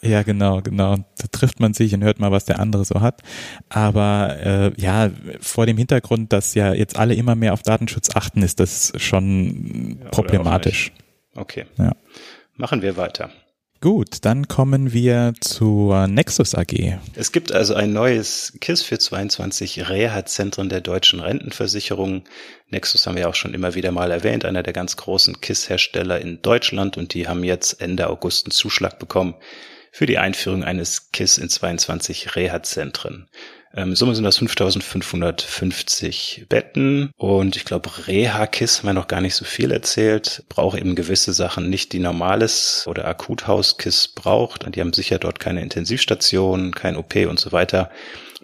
Ja, 0.01 0.23
genau, 0.23 0.61
genau. 0.61 0.95
Da 0.95 1.27
trifft 1.33 1.59
man 1.59 1.73
sich 1.73 1.93
und 1.93 2.01
hört 2.01 2.19
mal, 2.19 2.31
was 2.31 2.45
der 2.45 2.59
andere 2.59 2.85
so 2.85 3.01
hat. 3.01 3.21
Aber 3.67 4.37
äh, 4.39 4.71
ja, 4.81 5.09
vor 5.41 5.65
dem 5.65 5.77
Hintergrund, 5.77 6.31
dass 6.31 6.53
ja 6.53 6.73
jetzt 6.73 6.97
alle 6.97 7.13
immer 7.15 7.35
mehr 7.35 7.51
auf 7.51 7.61
Datenschutz 7.61 8.15
achten, 8.15 8.41
ist 8.41 8.61
das 8.61 8.93
schon 8.95 9.99
ja, 10.01 10.09
problematisch. 10.09 10.93
Okay. 11.35 11.65
Ja. 11.77 11.91
Machen 12.55 12.81
wir 12.81 12.95
weiter. 12.95 13.31
Gut, 13.83 14.17
dann 14.21 14.47
kommen 14.47 14.93
wir 14.93 15.33
zur 15.41 16.05
Nexus 16.05 16.53
AG. 16.53 16.99
Es 17.15 17.31
gibt 17.31 17.51
also 17.51 17.73
ein 17.73 17.91
neues 17.91 18.53
KISS 18.61 18.83
für 18.83 18.99
22 18.99 19.89
Reha-Zentren 19.89 20.69
der 20.69 20.81
deutschen 20.81 21.19
Rentenversicherung. 21.19 22.23
Nexus 22.69 23.07
haben 23.07 23.15
wir 23.15 23.27
auch 23.27 23.33
schon 23.33 23.55
immer 23.55 23.73
wieder 23.73 23.91
mal 23.91 24.11
erwähnt, 24.11 24.45
einer 24.45 24.61
der 24.61 24.73
ganz 24.73 24.97
großen 24.97 25.41
KISS-Hersteller 25.41 26.21
in 26.21 26.43
Deutschland 26.43 26.95
und 26.95 27.15
die 27.15 27.27
haben 27.27 27.43
jetzt 27.43 27.81
Ende 27.81 28.07
August 28.11 28.45
einen 28.45 28.51
Zuschlag 28.51 28.99
bekommen 28.99 29.33
für 29.91 30.05
die 30.05 30.19
Einführung 30.19 30.63
eines 30.63 31.09
KISS 31.11 31.39
in 31.39 31.49
22 31.49 32.35
Reha-Zentren. 32.35 33.29
Ähm, 33.73 33.95
Summe 33.95 34.15
sind 34.15 34.25
das 34.25 34.37
5550 34.37 36.47
Betten 36.49 37.11
und 37.15 37.55
ich 37.55 37.63
glaube 37.63 37.89
Reha-KISS 38.07 38.79
haben 38.79 38.87
wir 38.87 38.93
noch 38.93 39.07
gar 39.07 39.21
nicht 39.21 39.35
so 39.35 39.45
viel 39.45 39.71
erzählt, 39.71 40.43
braucht 40.49 40.77
eben 40.77 40.95
gewisse 40.95 41.31
Sachen 41.31 41.69
nicht, 41.69 41.93
die 41.93 41.99
normales 41.99 42.85
oder 42.87 43.05
Akuthaus-KISS 43.05 44.09
braucht. 44.09 44.65
Die 44.75 44.81
haben 44.81 44.91
sicher 44.91 45.19
dort 45.19 45.39
keine 45.39 45.61
Intensivstation, 45.61 46.73
kein 46.73 46.97
OP 46.97 47.15
und 47.27 47.39
so 47.39 47.53
weiter. 47.53 47.89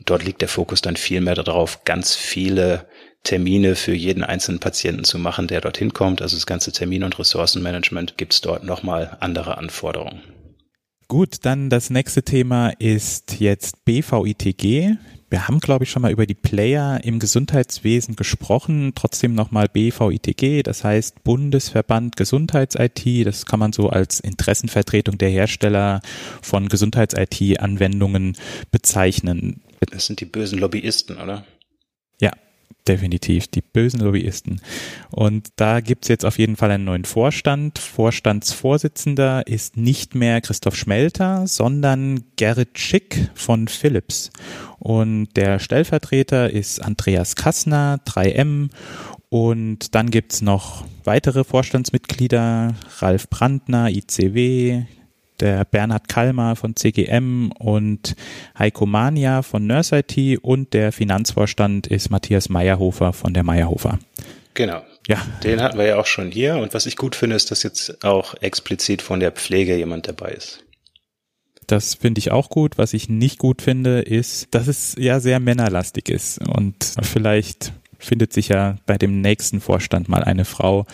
Dort 0.06 0.24
liegt 0.24 0.42
der 0.42 0.48
Fokus 0.48 0.82
dann 0.82 0.96
viel 0.96 1.20
mehr 1.20 1.36
darauf, 1.36 1.84
ganz 1.84 2.16
viele 2.16 2.88
Termine 3.24 3.76
für 3.76 3.94
jeden 3.94 4.24
einzelnen 4.24 4.60
Patienten 4.60 5.04
zu 5.04 5.20
machen, 5.20 5.48
der 5.48 5.60
dorthin 5.60 5.92
kommt. 5.92 6.22
Also 6.22 6.38
das 6.38 6.46
ganze 6.46 6.72
Termin- 6.72 7.04
und 7.04 7.20
Ressourcenmanagement 7.20 8.18
gibt 8.18 8.34
es 8.34 8.42
dort 8.42 8.64
nochmal 8.64 9.18
andere 9.20 9.58
Anforderungen. 9.58 10.22
Gut, 11.10 11.38
dann 11.44 11.70
das 11.70 11.90
nächste 11.90 12.24
Thema 12.24 12.70
ist 12.80 13.40
jetzt 13.40 13.86
BVITG. 13.86 14.98
Wir 15.30 15.48
haben, 15.48 15.60
glaube 15.60 15.84
ich, 15.84 15.92
schon 15.92 16.02
mal 16.02 16.12
über 16.12 16.26
die 16.26 16.36
Player 16.36 17.02
im 17.04 17.20
Gesundheitswesen 17.20 18.16
gesprochen. 18.16 18.94
Trotzdem 18.96 19.34
nochmal 19.34 19.68
BVITG, 19.68 20.64
das 20.64 20.86
heißt 20.86 21.24
Bundesverband 21.26 22.16
Gesundheits-IT. 22.16 23.26
Das 23.26 23.46
kann 23.46 23.60
man 23.60 23.74
so 23.74 23.90
als 23.90 24.22
Interessenvertretung 24.22 25.18
der 25.18 25.30
Hersteller 25.30 26.02
von 26.42 26.70
Gesundheits-IT-Anwendungen 26.70 28.38
bezeichnen. 28.72 29.62
Das 29.92 30.06
sind 30.06 30.22
die 30.22 30.26
bösen 30.26 30.60
Lobbyisten, 30.60 31.18
oder? 31.18 31.46
Ja, 32.22 32.32
definitiv, 32.88 33.48
die 33.48 33.62
bösen 33.62 34.00
Lobbyisten. 34.00 34.62
Und 35.12 35.50
da 35.58 35.82
gibt's 35.82 36.08
jetzt 36.08 36.26
auf 36.26 36.40
jeden 36.40 36.56
Fall 36.56 36.72
einen 36.72 36.86
neuen 36.86 37.06
Vorstand. 37.06 37.80
Vorstandsvorsitzender 37.80 39.46
ist 39.46 39.78
nicht 39.78 40.16
mehr 40.16 40.42
Christoph 40.42 40.76
Schmelter, 40.76 41.48
sondern 41.48 42.24
Gerrit 42.38 42.80
Schick 42.80 43.30
von 43.36 43.68
Philips. 43.68 44.32
Und 44.80 45.30
der 45.36 45.60
Stellvertreter 45.60 46.50
ist 46.50 46.80
Andreas 46.82 47.36
Kassner, 47.36 48.00
3M. 48.06 48.70
Und 49.30 49.94
dann 49.94 50.10
gibt's 50.10 50.42
noch 50.42 50.86
weitere 51.04 51.44
Vorstandsmitglieder, 51.44 52.76
Ralf 53.00 53.30
Brandner, 53.30 53.90
ICW, 53.90 54.84
der 55.40 55.66
Bernhard 55.66 56.08
Kalmer 56.08 56.56
von 56.56 56.76
CGM 56.76 57.52
und 57.52 58.16
Heiko 58.58 58.86
Mania 58.86 59.42
von 59.42 59.68
Nurse 59.68 59.98
IT 59.98 60.40
und 60.42 60.74
der 60.74 60.92
Finanzvorstand 60.92 61.88
ist 61.88 62.10
Matthias 62.10 62.50
Meyerhofer 62.50 63.14
von 63.14 63.34
der 63.34 63.44
Meyerhofer. 63.44 64.00
Genau. 64.54 64.82
Ja. 65.08 65.26
Den 65.44 65.62
hatten 65.62 65.78
wir 65.78 65.86
ja 65.86 66.00
auch 66.00 66.06
schon 66.06 66.32
hier 66.32 66.58
und 66.58 66.74
was 66.74 66.86
ich 66.86 66.96
gut 66.98 67.16
finde, 67.16 67.36
ist, 67.36 67.52
dass 67.52 67.64
jetzt 67.64 68.04
auch 68.04 68.34
explizit 68.42 69.02
von 69.02 69.20
der 69.20 69.32
Pflege 69.32 69.78
jemand 69.78 70.08
dabei 70.08 70.32
ist. 70.32 70.64
Das 71.68 71.96
finde 71.96 72.20
ich 72.20 72.32
auch 72.32 72.50
gut. 72.50 72.78
Was 72.78 72.94
ich 72.94 73.10
nicht 73.10 73.40
gut 73.40 73.62
finde, 73.62 74.02
ist, 74.02 74.48
dass 74.56 74.68
es 74.68 74.96
ja 74.98 75.20
sehr 75.20 75.40
männerlastig 75.40 76.10
ist 76.10 76.40
und 76.48 76.76
vielleicht 77.02 77.74
findet 78.00 78.32
sich 78.32 78.50
ja 78.50 78.78
bei 78.86 78.98
dem 78.98 79.22
nächsten 79.22 79.60
Vorstand 79.60 80.08
mal 80.08 80.24
eine 80.24 80.46
Frau, 80.46 80.86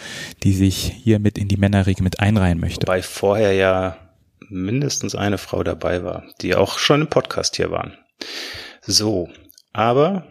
die 0.44 0.54
sich 0.54 0.94
hier 1.04 1.20
mit 1.20 1.38
in 1.38 1.48
die 1.48 1.58
Männerriege 1.58 2.02
mit 2.04 2.20
einreihen 2.20 2.60
möchte. 2.60 2.88
Wobei 2.88 3.02
vorher 3.02 3.54
ja 3.54 3.98
mindestens 4.54 5.16
eine 5.16 5.38
Frau 5.38 5.64
dabei 5.64 6.04
war, 6.04 6.24
die 6.42 6.56
auch 6.56 6.78
schon 6.78 7.02
im 7.02 7.08
Podcast 7.08 7.56
hier 7.56 7.72
waren. 7.72 7.98
So, 8.82 9.30
aber 9.74 10.28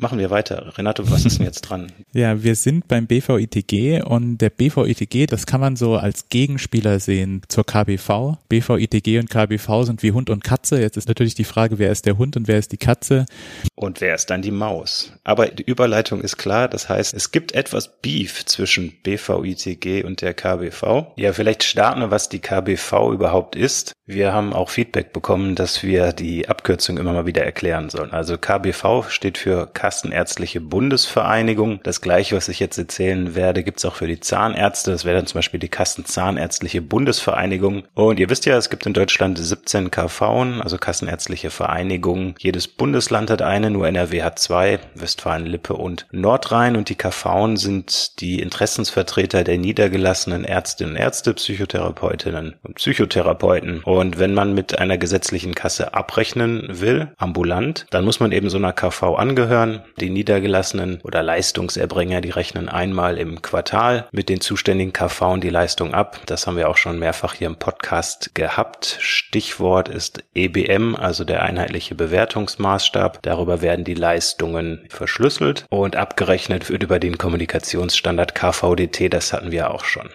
Machen 0.00 0.20
wir 0.20 0.30
weiter. 0.30 0.74
Renato, 0.78 1.10
was 1.10 1.24
ist 1.24 1.38
denn 1.38 1.46
jetzt 1.46 1.62
dran? 1.62 1.90
ja, 2.12 2.40
wir 2.40 2.54
sind 2.54 2.86
beim 2.86 3.08
BVITG 3.08 4.04
und 4.04 4.38
der 4.38 4.50
BVITG, 4.50 5.26
das 5.26 5.44
kann 5.44 5.60
man 5.60 5.74
so 5.74 5.96
als 5.96 6.28
Gegenspieler 6.28 7.00
sehen 7.00 7.42
zur 7.48 7.66
KBV. 7.66 8.36
BVITG 8.48 9.18
und 9.18 9.28
KBV 9.28 9.82
sind 9.82 10.04
wie 10.04 10.12
Hund 10.12 10.30
und 10.30 10.44
Katze. 10.44 10.80
Jetzt 10.80 10.98
ist 10.98 11.08
natürlich 11.08 11.34
die 11.34 11.42
Frage, 11.42 11.80
wer 11.80 11.90
ist 11.90 12.06
der 12.06 12.16
Hund 12.16 12.36
und 12.36 12.46
wer 12.46 12.60
ist 12.60 12.70
die 12.70 12.76
Katze? 12.76 13.26
Und 13.74 14.00
wer 14.00 14.14
ist 14.14 14.30
dann 14.30 14.40
die 14.40 14.52
Maus? 14.52 15.12
Aber 15.24 15.48
die 15.48 15.64
Überleitung 15.64 16.20
ist 16.20 16.36
klar. 16.36 16.68
Das 16.68 16.88
heißt, 16.88 17.12
es 17.12 17.32
gibt 17.32 17.50
etwas 17.50 18.00
Beef 18.00 18.46
zwischen 18.46 18.92
BVITG 19.02 20.04
und 20.04 20.22
der 20.22 20.32
KBV. 20.32 21.14
Ja, 21.16 21.32
vielleicht 21.32 21.64
starten 21.64 22.02
wir, 22.02 22.12
was 22.12 22.28
die 22.28 22.38
KBV 22.38 23.10
überhaupt 23.12 23.56
ist. 23.56 23.94
Wir 24.06 24.32
haben 24.32 24.52
auch 24.52 24.70
Feedback 24.70 25.12
bekommen, 25.12 25.54
dass 25.54 25.82
wir 25.82 26.12
die 26.12 26.48
Abkürzung 26.48 26.98
immer 26.98 27.12
mal 27.12 27.26
wieder 27.26 27.44
erklären 27.44 27.90
sollen. 27.90 28.12
Also 28.12 28.38
KBV 28.38 29.10
steht 29.10 29.36
für 29.36 29.66
Kassenärztliche 29.88 30.60
Bundesvereinigung. 30.60 31.80
Das 31.82 32.02
gleiche, 32.02 32.36
was 32.36 32.50
ich 32.50 32.60
jetzt 32.60 32.76
erzählen 32.76 33.34
werde, 33.34 33.62
gibt's 33.64 33.86
auch 33.86 33.94
für 33.94 34.06
die 34.06 34.20
Zahnärzte. 34.20 34.90
Das 34.90 35.06
wäre 35.06 35.16
dann 35.16 35.26
zum 35.26 35.38
Beispiel 35.38 35.60
die 35.60 35.70
Kassenzahnärztliche 35.70 36.82
Bundesvereinigung. 36.82 37.84
Und 37.94 38.20
ihr 38.20 38.28
wisst 38.28 38.44
ja, 38.44 38.58
es 38.58 38.68
gibt 38.68 38.84
in 38.84 38.92
Deutschland 38.92 39.38
17 39.38 39.90
KV, 39.90 40.60
also 40.60 40.76
Kassenärztliche 40.76 41.48
Vereinigungen. 41.48 42.34
Jedes 42.38 42.68
Bundesland 42.68 43.30
hat 43.30 43.40
eine, 43.40 43.70
nur 43.70 43.88
NRW 43.88 44.22
hat 44.22 44.38
zwei, 44.38 44.78
Westfalen, 44.94 45.46
Lippe 45.46 45.72
und 45.72 46.06
Nordrhein. 46.12 46.76
Und 46.76 46.90
die 46.90 46.94
KV 46.94 47.56
sind 47.56 48.20
die 48.20 48.42
Interessensvertreter 48.42 49.42
der 49.42 49.56
niedergelassenen 49.56 50.44
Ärztinnen 50.44 50.96
und 50.96 51.00
Ärzte, 51.00 51.32
Psychotherapeutinnen 51.32 52.56
und 52.62 52.74
Psychotherapeuten. 52.74 53.80
Und 53.84 54.18
wenn 54.18 54.34
man 54.34 54.52
mit 54.52 54.78
einer 54.78 54.98
gesetzlichen 54.98 55.54
Kasse 55.54 55.94
abrechnen 55.94 56.66
will, 56.68 57.08
ambulant, 57.16 57.86
dann 57.88 58.04
muss 58.04 58.20
man 58.20 58.32
eben 58.32 58.50
so 58.50 58.58
einer 58.58 58.74
KV 58.74 59.14
angehören 59.14 59.77
die 60.00 60.10
Niedergelassenen 60.10 61.00
oder 61.02 61.22
Leistungserbringer, 61.22 62.20
die 62.20 62.30
rechnen 62.30 62.68
einmal 62.68 63.18
im 63.18 63.42
Quartal 63.42 64.08
mit 64.12 64.28
den 64.28 64.40
zuständigen 64.40 64.92
KV 64.92 65.38
die 65.38 65.50
Leistung 65.50 65.94
ab. 65.94 66.20
Das 66.26 66.46
haben 66.46 66.56
wir 66.56 66.68
auch 66.68 66.76
schon 66.76 66.98
mehrfach 66.98 67.34
hier 67.34 67.46
im 67.46 67.56
Podcast 67.56 68.34
gehabt. 68.34 68.98
Stichwort 69.00 69.88
ist 69.88 70.24
EBM, 70.34 70.94
also 70.96 71.24
der 71.24 71.42
einheitliche 71.42 71.94
Bewertungsmaßstab. 71.94 73.22
Darüber 73.22 73.62
werden 73.62 73.84
die 73.84 73.94
Leistungen 73.94 74.86
verschlüsselt 74.88 75.66
und 75.70 75.96
abgerechnet 75.96 76.68
wird 76.70 76.82
über 76.82 76.98
den 76.98 77.18
Kommunikationsstandard 77.18 78.34
KVDT. 78.34 79.12
Das 79.12 79.32
hatten 79.32 79.50
wir 79.50 79.70
auch 79.70 79.84
schon. 79.84 80.08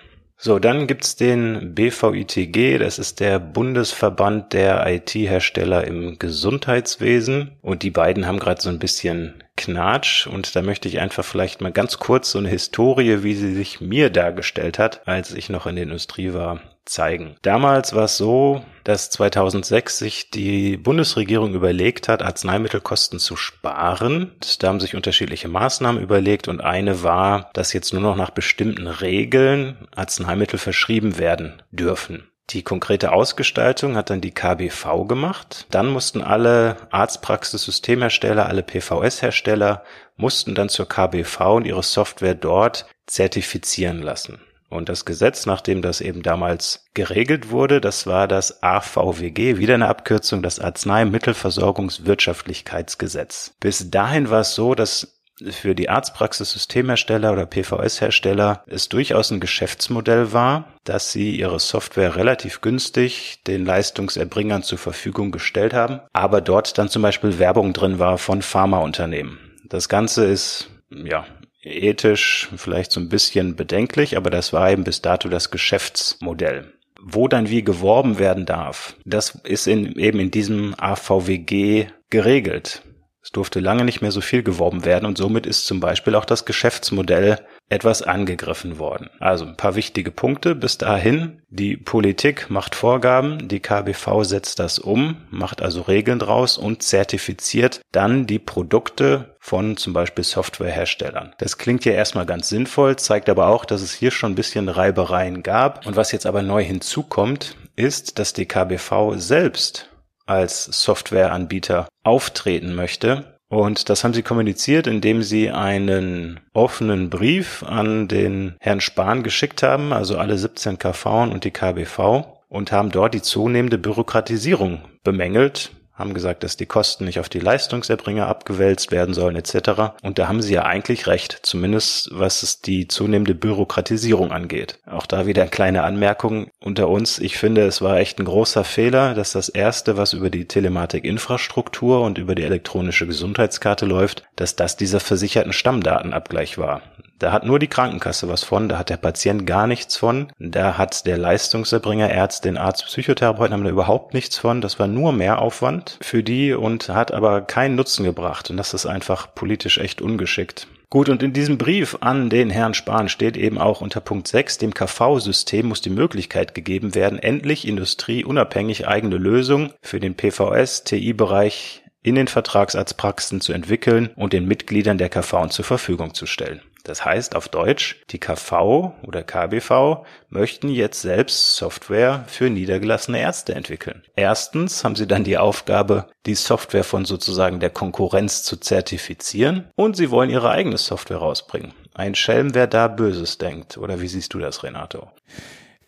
So, 0.46 0.60
dann 0.60 0.88
gibt's 0.88 1.16
den 1.16 1.74
BVITG, 1.74 2.78
das 2.78 3.00
ist 3.00 3.22
der 3.22 3.40
Bundesverband 3.40 4.52
der 4.52 4.86
IT-Hersteller 4.86 5.88
im 5.88 6.20
Gesundheitswesen. 6.20 7.52
Und 7.62 7.82
die 7.82 7.92
beiden 7.92 8.28
haben 8.28 8.40
gerade 8.40 8.62
so 8.62 8.68
ein 8.68 8.78
bisschen 8.78 9.42
Knatsch. 9.56 10.28
Und 10.28 10.56
da 10.56 10.62
möchte 10.62 10.88
ich 10.88 11.00
einfach 11.00 11.24
vielleicht 11.24 11.62
mal 11.62 11.72
ganz 11.72 12.00
kurz 12.00 12.32
so 12.32 12.40
eine 12.40 12.50
Historie, 12.50 13.24
wie 13.24 13.36
sie 13.36 13.54
sich 13.54 13.82
mir 13.82 14.10
dargestellt 14.10 14.80
hat, 14.80 15.08
als 15.08 15.34
ich 15.34 15.50
noch 15.50 15.68
in 15.68 15.76
der 15.76 15.84
Industrie 15.84 16.34
war, 16.34 16.62
zeigen. 16.86 17.36
Damals 17.42 17.94
war 17.94 18.06
es 18.06 18.18
so, 18.18 18.64
dass 18.84 19.10
2006 19.12 19.98
sich 19.98 20.30
die 20.32 20.78
Bundesregierung 20.78 21.54
überlegt 21.54 22.10
hat, 22.10 22.22
Arzneimittelkosten 22.22 23.20
zu 23.20 23.36
sparen. 23.36 24.32
Da 24.60 24.68
haben 24.68 24.80
sich 24.80 24.96
unterschiedliche 24.96 25.48
Maßnahmen 25.48 26.02
überlegt 26.02 26.48
und 26.48 26.62
eine 26.62 27.04
war, 27.04 27.50
dass 27.54 27.74
jetzt 27.74 27.94
nur 27.94 28.02
noch 28.02 28.16
nach 28.16 28.32
bestimmten 28.32 28.88
Regeln 28.88 29.88
Arzneimittel 29.96 30.60
verschrieben 30.60 31.18
werden 31.18 31.62
dürfen. 31.72 32.28
Die 32.50 32.62
konkrete 32.62 33.14
Ausgestaltung 33.14 33.96
hat 33.96 34.10
dann 34.10 34.22
die 34.22 34.34
KBV 34.34 35.08
gemacht. 35.08 35.66
Dann 35.72 35.88
mussten 35.88 36.22
alle 36.22 36.76
Arztpraxissystemhersteller, 36.92 38.48
alle 38.48 38.64
PVS-Hersteller 38.64 39.84
mussten 40.18 40.54
dann 40.54 40.70
zur 40.70 40.88
KBV 40.88 41.56
und 41.56 41.66
ihre 41.66 41.84
Software 41.84 42.36
dort 42.36 42.86
zertifizieren 43.08 44.02
lassen. 44.02 44.40
Und 44.70 44.90
das 44.90 45.06
Gesetz, 45.06 45.46
nachdem 45.46 45.82
das 45.84 46.02
eben 46.02 46.24
damals 46.24 46.88
geregelt 46.96 47.52
wurde, 47.52 47.80
das 47.80 48.08
war 48.08 48.28
das 48.28 48.64
AVWG, 48.64 49.58
wieder 49.58 49.76
eine 49.76 49.88
Abkürzung, 49.88 50.42
das 50.42 50.60
Arzneimittelversorgungswirtschaftlichkeitsgesetz. 50.60 53.54
Bis 53.60 53.92
dahin 53.92 54.32
war 54.32 54.42
es 54.42 54.56
so, 54.56 54.74
dass 54.74 55.23
für 55.52 55.76
die 55.76 55.90
Arztpraxissystemhersteller 55.90 57.34
oder 57.34 57.46
PVS-Hersteller 57.46 58.64
es 58.68 58.90
durchaus 58.90 59.32
ein 59.32 59.40
Geschäftsmodell 59.40 60.34
war, 60.34 60.74
dass 60.84 61.12
sie 61.12 61.36
ihre 61.36 61.60
Software 61.60 62.16
relativ 62.16 62.62
günstig 62.62 63.42
den 63.48 63.66
Leistungserbringern 63.66 64.64
zur 64.64 64.78
Verfügung 64.78 65.32
gestellt 65.32 65.74
haben, 65.74 66.00
aber 66.14 66.42
dort 66.42 66.78
dann 66.78 66.90
zum 66.90 67.02
Beispiel 67.02 67.40
Werbung 67.40 67.74
drin 67.74 68.00
war 68.00 68.18
von 68.18 68.42
Pharmaunternehmen. 68.42 69.40
Das 69.66 69.90
Ganze 69.90 70.26
ist 70.26 70.70
ja 70.92 71.26
ethisch 71.64 72.50
vielleicht 72.56 72.92
so 72.92 73.00
ein 73.00 73.10
bisschen 73.10 73.56
bedenklich, 73.56 74.18
aber 74.18 74.30
das 74.30 74.54
war 74.54 74.70
eben 74.72 74.84
bis 74.84 75.02
dato 75.02 75.30
das 75.30 75.52
Geschäftsmodell. 75.52 76.74
Wo 77.02 77.28
dann 77.28 77.50
wie 77.50 77.64
geworben 77.64 78.18
werden 78.18 78.46
darf, 78.46 78.96
das 79.06 79.40
ist 79.44 79.68
in, 79.68 79.98
eben 80.00 80.20
in 80.20 80.32
diesem 80.32 80.74
AVWG 80.78 81.88
geregelt. 82.10 82.82
Es 83.24 83.32
durfte 83.32 83.62
lange 83.62 83.86
nicht 83.86 84.02
mehr 84.02 84.12
so 84.12 84.20
viel 84.20 84.44
geworben 84.44 84.84
werden 84.84 85.06
und 85.06 85.18
somit 85.18 85.46
ist 85.46 85.66
zum 85.66 85.80
Beispiel 85.80 86.14
auch 86.16 86.26
das 86.26 86.44
Geschäftsmodell 86.44 87.40
etwas 87.70 88.02
angegriffen 88.02 88.80
worden. 88.80 89.10
Also 89.20 89.46
ein 89.46 89.56
paar 89.56 89.76
wichtige 89.76 90.12
Punkte 90.12 90.56
bis 90.56 90.78
dahin. 90.78 91.42
Die 91.50 91.78
Politik 91.78 92.50
macht 92.50 92.76
Vorgaben, 92.76 93.48
die 93.48 93.62
KBV 93.62 94.24
setzt 94.24 94.60
das 94.60 94.78
um, 94.78 95.22
macht 95.30 95.62
also 95.62 95.82
Regeln 95.84 96.20
draus 96.20 96.58
und 96.58 96.84
zertifiziert 96.84 97.80
dann 97.94 98.28
die 98.28 98.40
Produkte 98.40 99.36
von 99.40 99.78
zum 99.78 99.94
Beispiel 99.94 100.26
Softwareherstellern. 100.26 101.34
Das 101.38 101.58
klingt 101.58 101.86
ja 101.86 101.94
erstmal 101.94 102.26
ganz 102.26 102.50
sinnvoll, 102.50 102.98
zeigt 102.98 103.30
aber 103.30 103.48
auch, 103.48 103.64
dass 103.64 103.82
es 103.82 103.94
hier 103.94 104.12
schon 104.12 104.34
ein 104.34 104.36
bisschen 104.36 104.68
Reibereien 104.68 105.44
gab. 105.44 105.86
Und 105.86 105.96
was 105.96 106.12
jetzt 106.12 106.26
aber 106.26 106.42
neu 106.42 106.64
hinzukommt, 106.64 107.56
ist, 107.78 108.20
dass 108.20 108.34
die 108.34 108.46
KBV 108.46 109.14
selbst 109.16 109.90
als 110.26 110.66
Softwareanbieter 110.66 111.88
auftreten 112.04 112.76
möchte. 112.76 113.40
Und 113.50 113.90
das 113.90 114.04
haben 114.04 114.14
sie 114.14 114.24
kommuniziert, 114.24 114.88
indem 114.88 115.22
sie 115.22 115.52
einen 115.52 116.40
offenen 116.54 117.10
Brief 117.10 117.62
an 117.64 118.08
den 118.08 118.56
Herrn 118.60 118.82
Spahn 118.82 119.22
geschickt 119.22 119.62
haben, 119.62 119.94
also 119.94 120.18
alle 120.18 120.38
17 120.38 120.80
KV 120.80 121.24
und 121.24 121.44
die 121.44 121.52
KBV, 121.52 122.26
und 122.50 122.72
haben 122.72 122.92
dort 122.92 123.14
die 123.14 123.22
zunehmende 123.22 123.78
Bürokratisierung 123.78 124.82
bemängelt, 125.04 125.72
haben 125.94 126.14
gesagt, 126.14 126.44
dass 126.44 126.58
die 126.58 126.66
Kosten 126.66 127.06
nicht 127.06 127.20
auf 127.20 127.30
die 127.30 127.40
Leistungserbringer 127.40 128.28
abgewälzt 128.28 128.92
werden 128.92 129.14
sollen 129.14 129.36
etc. 129.36 129.94
Und 130.02 130.18
da 130.18 130.28
haben 130.28 130.42
sie 130.42 130.54
ja 130.54 130.64
eigentlich 130.64 131.08
recht, 131.08 131.40
zumindest 131.44 132.10
was 132.12 132.42
es 132.42 132.62
die 132.62 132.88
zunehmende 132.88 133.36
Bürokratisierung 133.36 134.32
angeht. 134.32 134.80
Auch 134.86 135.06
da 135.06 135.28
wieder 135.28 135.44
eine 135.44 135.52
kleine 135.52 135.84
Anmerkung 135.84 136.50
unter 136.64 136.90
uns. 136.90 137.20
Ich 137.20 137.38
finde, 137.38 137.62
es 137.66 137.82
war 137.82 137.98
echt 137.98 138.20
ein 138.20 138.26
großer 138.26 138.64
Fehler, 138.64 139.14
dass 139.14 139.34
das 139.34 139.50
erste, 139.50 139.98
was 139.98 140.14
über 140.14 140.30
die 140.30 140.46
Telematik-Infrastruktur 140.46 142.02
und 142.02 142.18
über 142.18 142.36
die 142.36 142.44
elektronische 142.44 143.06
Gesundheitskarte 143.06 143.86
läuft, 143.86 144.24
dass 144.36 144.56
das 144.56 144.78
dieser 144.78 145.00
versicherten 145.00 145.54
Stammdatenabgleich 145.54 146.58
war. 146.58 146.82
Da 147.20 147.32
hat 147.32 147.46
nur 147.46 147.60
die 147.60 147.68
Krankenkasse 147.68 148.28
was 148.28 148.44
von, 148.44 148.68
da 148.68 148.78
hat 148.78 148.90
der 148.90 148.98
Patient 148.98 149.46
gar 149.46 149.68
nichts 149.68 149.96
von, 149.96 150.28
da 150.40 150.78
hat 150.78 151.06
der 151.06 151.18
Leistungserbringer, 151.18 152.10
Ärztin, 152.10 152.58
Arzt, 152.58 152.86
Psychotherapeuten 152.86 153.54
haben 153.54 153.64
da 153.64 153.70
überhaupt 153.70 154.14
nichts 154.14 154.38
von. 154.38 154.60
Das 154.60 154.78
war 154.80 154.88
nur 154.88 155.14
Mehraufwand 155.14 156.00
für 156.02 156.24
die 156.24 156.54
und 156.54 156.90
hat 156.90 157.14
aber 157.14 157.42
keinen 157.42 157.76
Nutzen 157.76 158.04
gebracht. 158.04 158.50
Und 158.50 158.58
das 158.58 158.74
ist 158.74 158.86
einfach 158.86 159.34
politisch 159.36 159.78
echt 159.78 160.02
ungeschickt. 160.02 160.68
Gut, 160.94 161.10
und 161.10 161.24
in 161.24 161.34
diesem 161.34 161.58
Brief 161.58 161.98
an 162.02 162.30
den 162.30 162.52
Herrn 162.52 162.76
Spahn 162.76 163.10
steht 163.10 163.36
eben 163.36 163.58
auch 163.58 163.82
unter 163.82 164.00
Punkt 164.00 164.28
6, 164.28 164.60
dem 164.60 164.76
KV-System 164.76 165.66
muss 165.66 165.82
die 165.82 165.90
Möglichkeit 165.90 166.54
gegeben 166.54 166.94
werden, 166.94 167.18
endlich 167.18 167.68
industrieunabhängig 167.68 168.88
eigene 168.88 169.18
Lösungen 169.18 169.74
für 169.82 170.00
den 170.00 170.14
PVS-TI-Bereich 170.14 171.82
in 172.04 172.14
den 172.14 172.28
Vertragsarztpraxen 172.28 173.42
zu 173.42 173.54
entwickeln 173.54 174.12
und 174.16 174.34
den 174.34 174.48
Mitgliedern 174.48 175.00
der 175.00 175.10
KV 175.10 175.48
zur 175.48 175.66
Verfügung 175.66 176.14
zu 176.14 176.28
stellen. 176.28 176.62
Das 176.84 177.06
heißt 177.06 177.36
auf 177.36 177.48
Deutsch, 177.48 178.02
die 178.10 178.20
KV 178.20 178.94
oder 179.04 179.24
KBV 179.24 180.06
möchten 180.30 180.68
jetzt 180.68 181.02
selbst 181.02 181.56
Software 181.56 182.26
für 182.28 182.50
niedergelassene 182.50 183.22
Ärzte 183.22 183.56
entwickeln. 183.56 184.04
Erstens 184.18 184.84
haben 184.84 184.98
sie 184.98 185.08
dann 185.08 185.24
die 185.24 185.38
Aufgabe, 185.38 186.08
die 186.26 186.36
Software 186.36 186.84
von 186.84 187.06
sozusagen 187.06 187.62
der 187.62 187.70
Konkurrenz 187.70 188.44
zu 188.44 188.58
zertifizieren 188.58 189.70
und 189.76 189.96
sie 189.96 190.12
wollen 190.12 190.30
ihre 190.30 190.50
eigene 190.50 190.78
Software 190.78 191.18
rausbringen. 191.18 191.74
Ein 191.94 192.16
Schelm, 192.16 192.54
wer 192.54 192.68
da 192.68 192.90
Böses 192.90 193.38
denkt. 193.38 193.78
Oder 193.78 194.02
wie 194.02 194.08
siehst 194.08 194.34
du 194.34 194.40
das, 194.40 194.64
Renato? 194.64 195.10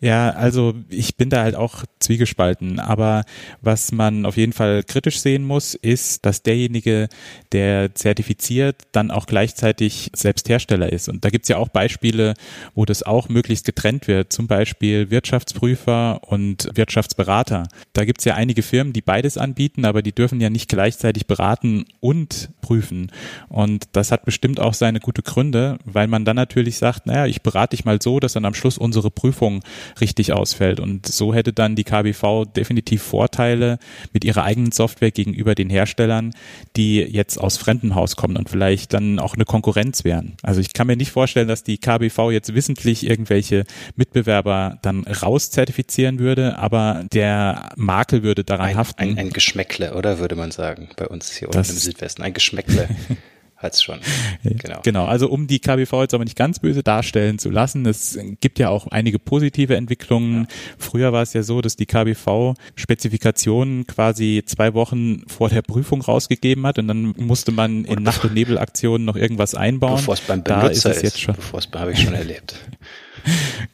Ja, 0.00 0.30
also 0.30 0.74
ich 0.90 1.16
bin 1.16 1.30
da 1.30 1.42
halt 1.42 1.54
auch 1.54 1.84
zwiegespalten. 2.00 2.78
Aber 2.78 3.24
was 3.62 3.92
man 3.92 4.26
auf 4.26 4.36
jeden 4.36 4.52
Fall 4.52 4.82
kritisch 4.82 5.20
sehen 5.20 5.44
muss, 5.44 5.74
ist, 5.74 6.26
dass 6.26 6.42
derjenige, 6.42 7.08
der 7.52 7.94
zertifiziert, 7.94 8.82
dann 8.92 9.10
auch 9.10 9.26
gleichzeitig 9.26 10.10
selbst 10.14 10.48
Hersteller 10.48 10.92
ist. 10.92 11.08
Und 11.08 11.24
da 11.24 11.30
gibt's 11.30 11.48
ja 11.48 11.56
auch 11.56 11.68
Beispiele, 11.68 12.34
wo 12.74 12.84
das 12.84 13.02
auch 13.02 13.28
möglichst 13.28 13.64
getrennt 13.64 14.06
wird. 14.06 14.32
Zum 14.32 14.46
Beispiel 14.46 15.10
Wirtschaftsprüfer 15.10 16.20
und 16.24 16.68
Wirtschaftsberater. 16.74 17.68
Da 17.94 18.04
gibt's 18.04 18.24
ja 18.24 18.34
einige 18.34 18.62
Firmen, 18.62 18.92
die 18.92 19.02
beides 19.02 19.38
anbieten, 19.38 19.86
aber 19.86 20.02
die 20.02 20.12
dürfen 20.12 20.40
ja 20.40 20.50
nicht 20.50 20.68
gleichzeitig 20.68 21.26
beraten 21.26 21.86
und 22.00 22.50
prüfen. 22.60 23.10
Und 23.48 23.84
das 23.92 24.12
hat 24.12 24.24
bestimmt 24.26 24.60
auch 24.60 24.74
seine 24.74 25.00
gute 25.00 25.22
Gründe, 25.22 25.78
weil 25.84 26.06
man 26.06 26.24
dann 26.24 26.36
natürlich 26.36 26.76
sagt, 26.76 27.06
naja, 27.06 27.26
ich 27.26 27.40
berate 27.42 27.76
dich 27.76 27.84
mal 27.84 28.00
so, 28.02 28.20
dass 28.20 28.34
dann 28.34 28.44
am 28.44 28.54
Schluss 28.54 28.76
unsere 28.76 29.10
Prüfung 29.10 29.62
richtig 30.00 30.32
ausfällt. 30.32 30.80
Und 30.80 31.06
so 31.06 31.34
hätte 31.34 31.52
dann 31.52 31.76
die 31.76 31.84
KBV 31.84 32.44
definitiv 32.44 33.02
Vorteile 33.02 33.78
mit 34.12 34.24
ihrer 34.24 34.44
eigenen 34.44 34.72
Software 34.72 35.10
gegenüber 35.10 35.54
den 35.54 35.70
Herstellern, 35.70 36.34
die 36.76 37.00
jetzt 37.00 37.38
aus 37.38 37.56
Fremdenhaus 37.56 38.16
kommen 38.16 38.36
und 38.36 38.50
vielleicht 38.50 38.92
dann 38.92 39.18
auch 39.18 39.34
eine 39.34 39.44
Konkurrenz 39.44 40.04
wären. 40.04 40.36
Also 40.42 40.60
ich 40.60 40.72
kann 40.72 40.86
mir 40.86 40.96
nicht 40.96 41.10
vorstellen, 41.10 41.48
dass 41.48 41.62
die 41.62 41.78
KBV 41.78 42.30
jetzt 42.30 42.54
wissentlich 42.54 43.06
irgendwelche 43.06 43.64
Mitbewerber 43.96 44.78
dann 44.82 45.04
rauszertifizieren 45.04 46.18
würde, 46.18 46.58
aber 46.58 47.04
der 47.12 47.70
Makel 47.76 48.22
würde 48.22 48.44
daran 48.44 48.70
ein, 48.70 48.76
haften. 48.76 49.02
Ein, 49.02 49.18
ein 49.18 49.30
Geschmäckle, 49.30 49.94
oder 49.94 50.18
würde 50.18 50.36
man 50.36 50.50
sagen, 50.50 50.88
bei 50.96 51.06
uns 51.06 51.36
hier 51.36 51.48
unten 51.48 51.58
im 51.58 51.76
Südwesten. 51.76 52.22
Ein 52.22 52.34
Geschmäckle. 52.34 52.88
hat's 53.56 53.82
schon. 53.82 53.98
Genau. 54.42 54.80
genau, 54.82 55.04
also 55.06 55.28
um 55.28 55.46
die 55.46 55.58
KBV 55.58 56.02
jetzt 56.02 56.14
aber 56.14 56.24
nicht 56.24 56.36
ganz 56.36 56.60
böse 56.60 56.82
darstellen 56.82 57.38
zu 57.38 57.50
lassen, 57.50 57.84
es 57.86 58.18
gibt 58.40 58.58
ja 58.58 58.68
auch 58.68 58.86
einige 58.88 59.18
positive 59.18 59.76
Entwicklungen. 59.76 60.42
Ja. 60.42 60.56
Früher 60.78 61.12
war 61.12 61.22
es 61.22 61.32
ja 61.32 61.42
so, 61.42 61.60
dass 61.60 61.76
die 61.76 61.86
KBV 61.86 62.54
Spezifikationen 62.74 63.86
quasi 63.86 64.42
zwei 64.46 64.74
Wochen 64.74 65.26
vor 65.26 65.48
der 65.48 65.62
Prüfung 65.62 66.00
rausgegeben 66.00 66.66
hat 66.66 66.78
und 66.78 66.88
dann 66.88 67.14
musste 67.16 67.52
man 67.52 67.84
in 67.84 68.02
Nacht- 68.02 68.24
und 68.24 68.34
Nebelaktionen 68.34 69.04
noch 69.04 69.16
irgendwas 69.16 69.54
einbauen. 69.54 69.96
Bevor 69.96 70.14
es 70.14 70.20
beim 70.20 70.42
Benutzer 70.42 70.64
da 70.64 70.70
ist, 70.70 70.84
es 70.84 71.02
jetzt 71.02 71.20
schon. 71.20 71.34
Bevor 71.34 71.58
es 71.58 71.68
habe 71.74 71.92
ich 71.92 72.00
schon 72.00 72.14
erlebt. 72.14 72.56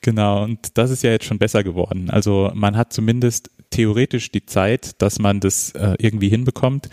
Genau, 0.00 0.44
und 0.44 0.78
das 0.78 0.90
ist 0.90 1.02
ja 1.02 1.11
jetzt 1.11 1.26
schon 1.26 1.38
besser 1.38 1.62
geworden. 1.62 2.09
Also 2.09 2.50
man 2.54 2.74
hat 2.74 2.92
zumindest 2.92 3.50
theoretisch 3.68 4.30
die 4.30 4.46
Zeit, 4.46 5.00
dass 5.02 5.18
man 5.18 5.40
das 5.40 5.72
äh, 5.72 5.94
irgendwie 5.98 6.28
hinbekommt. 6.28 6.88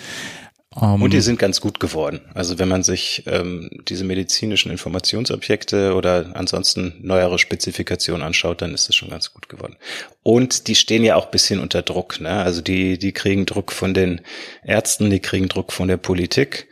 Um, 0.79 0.95
ähm, 0.95 1.01
und 1.01 1.13
die 1.13 1.21
sind 1.21 1.39
ganz 1.39 1.61
gut 1.61 1.79
geworden. 1.79 2.21
Also 2.33 2.59
wenn 2.59 2.67
man 2.67 2.83
sich 2.83 3.23
ähm, 3.27 3.69
diese 3.87 4.03
medizinischen 4.03 4.71
Informationsobjekte 4.71 5.93
oder 5.93 6.31
ansonsten 6.33 6.95
neuere 7.01 7.39
Spezifikationen 7.39 8.25
anschaut, 8.25 8.61
dann 8.61 8.73
ist 8.73 8.89
es 8.89 8.95
schon 8.95 9.09
ganz 9.09 9.33
gut 9.33 9.49
geworden. 9.49 9.75
Und 10.23 10.67
die 10.67 10.75
stehen 10.75 11.03
ja 11.03 11.15
auch 11.15 11.27
bisschen 11.27 11.59
unter 11.59 11.81
Druck. 11.81 12.21
Ne? 12.21 12.29
Also 12.29 12.61
die, 12.61 12.97
die 12.97 13.11
kriegen 13.11 13.45
Druck 13.45 13.71
von 13.71 13.93
den 13.93 14.21
Ärzten, 14.63 15.09
die 15.09 15.19
kriegen 15.19 15.49
Druck 15.49 15.73
von 15.73 15.87
der 15.87 15.97
Politik. 15.97 16.67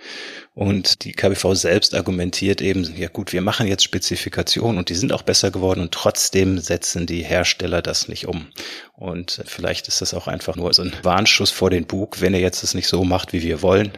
Und 0.58 1.04
die 1.04 1.12
KBV 1.12 1.54
selbst 1.54 1.94
argumentiert 1.94 2.62
eben, 2.62 2.84
ja 2.98 3.10
gut, 3.10 3.32
wir 3.32 3.44
machen 3.44 3.68
jetzt 3.68 3.84
Spezifikationen 3.84 4.80
und 4.80 4.90
die 4.90 4.96
sind 4.96 5.14
auch 5.14 5.22
besser 5.22 5.52
geworden 5.52 5.82
und 5.82 5.92
trotzdem 5.92 6.58
setzen 6.58 7.06
die 7.06 7.22
Hersteller 7.22 7.84
das 7.84 8.08
nicht 8.08 8.28
um. 8.28 8.48
Und 8.96 9.44
vielleicht 9.46 9.88
ist 9.88 10.02
das 10.02 10.16
auch 10.16 10.28
einfach 10.28 10.56
nur 10.56 10.74
so 10.74 10.82
ein 10.82 10.94
Warnschuss 11.04 11.52
vor 11.52 11.70
den 11.70 11.86
Bug. 11.86 12.22
Wenn 12.22 12.34
ihr 12.34 12.40
jetzt 12.40 12.64
das 12.64 12.74
nicht 12.74 12.88
so 12.88 13.04
macht, 13.04 13.34
wie 13.34 13.44
wir 13.44 13.62
wollen, 13.62 13.92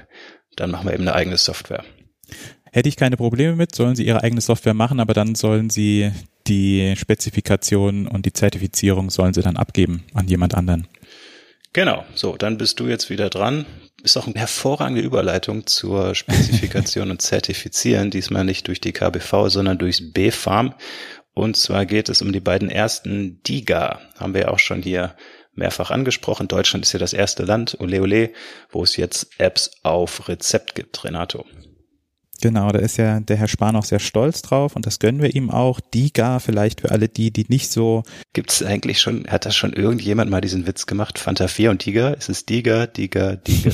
dann 0.57 0.71
machen 0.71 0.87
wir 0.87 0.93
eben 0.93 1.07
eine 1.07 1.15
eigene 1.15 1.37
Software. 1.37 1.85
Hätte 2.73 2.89
ich 2.89 2.97
keine 2.97 3.15
Probleme 3.15 3.55
mit, 3.55 3.73
sollen 3.73 3.95
sie 3.95 4.05
ihre 4.05 4.21
eigene 4.21 4.41
Software 4.41 4.73
machen, 4.73 4.99
aber 4.99 5.13
dann 5.13 5.35
sollen 5.35 5.69
sie 5.69 6.11
die 6.47 6.93
Spezifikation 6.97 8.05
und 8.05 8.25
die 8.25 8.33
Zertifizierung 8.33 9.11
sollen 9.11 9.33
sie 9.33 9.43
dann 9.43 9.55
abgeben 9.55 10.03
an 10.13 10.27
jemand 10.27 10.55
anderen. 10.55 10.89
Genau, 11.71 12.03
so, 12.15 12.35
dann 12.35 12.57
bist 12.57 12.81
du 12.81 12.87
jetzt 12.89 13.09
wieder 13.09 13.29
dran 13.29 13.65
ist 14.03 14.17
auch 14.17 14.27
eine 14.27 14.35
hervorragende 14.35 15.01
Überleitung 15.01 15.67
zur 15.67 16.15
Spezifikation 16.15 17.11
und 17.11 17.21
Zertifizieren, 17.21 18.11
diesmal 18.11 18.43
nicht 18.43 18.67
durch 18.67 18.81
die 18.81 18.93
KBV, 18.93 19.49
sondern 19.49 19.77
durchs 19.77 20.13
B-Farm. 20.13 20.73
Und 21.33 21.57
zwar 21.57 21.85
geht 21.85 22.09
es 22.09 22.21
um 22.21 22.33
die 22.33 22.39
beiden 22.39 22.69
ersten 22.69 23.41
DIGA, 23.43 24.01
haben 24.17 24.33
wir 24.33 24.41
ja 24.41 24.47
auch 24.49 24.59
schon 24.59 24.81
hier 24.81 25.15
mehrfach 25.53 25.91
angesprochen. 25.91 26.47
Deutschland 26.47 26.85
ist 26.85 26.93
ja 26.93 26.99
das 26.99 27.13
erste 27.13 27.43
Land, 27.43 27.77
ole 27.79 28.01
ole, 28.01 28.33
wo 28.69 28.83
es 28.83 28.97
jetzt 28.97 29.39
Apps 29.39 29.71
auf 29.83 30.27
Rezept 30.27 30.75
gibt, 30.75 31.03
Renato. 31.03 31.45
Genau, 32.41 32.71
da 32.71 32.79
ist 32.79 32.97
ja 32.97 33.19
der 33.19 33.37
Herr 33.37 33.47
Spahn 33.47 33.75
auch 33.75 33.83
sehr 33.83 33.99
stolz 33.99 34.41
drauf 34.41 34.75
und 34.75 34.85
das 34.85 34.99
gönnen 34.99 35.21
wir 35.21 35.35
ihm 35.35 35.49
auch. 35.49 35.79
Diga, 35.79 36.39
vielleicht 36.39 36.81
für 36.81 36.91
alle 36.91 37.09
die, 37.09 37.31
die 37.31 37.45
nicht 37.49 37.69
so. 37.69 38.03
Gibt 38.33 38.51
es 38.51 38.63
eigentlich 38.63 39.01
schon, 39.01 39.27
hat 39.27 39.45
da 39.45 39.51
schon 39.51 39.73
irgendjemand 39.73 40.31
mal 40.31 40.41
diesen 40.41 40.65
Witz 40.65 40.85
gemacht? 40.85 41.19
Fanta 41.19 41.47
4 41.47 41.71
und 41.71 41.85
Diga? 41.85 42.09
Ist 42.09 42.29
es 42.29 42.45
Diga, 42.45 42.87
Diga, 42.87 43.35
Diga? 43.35 43.71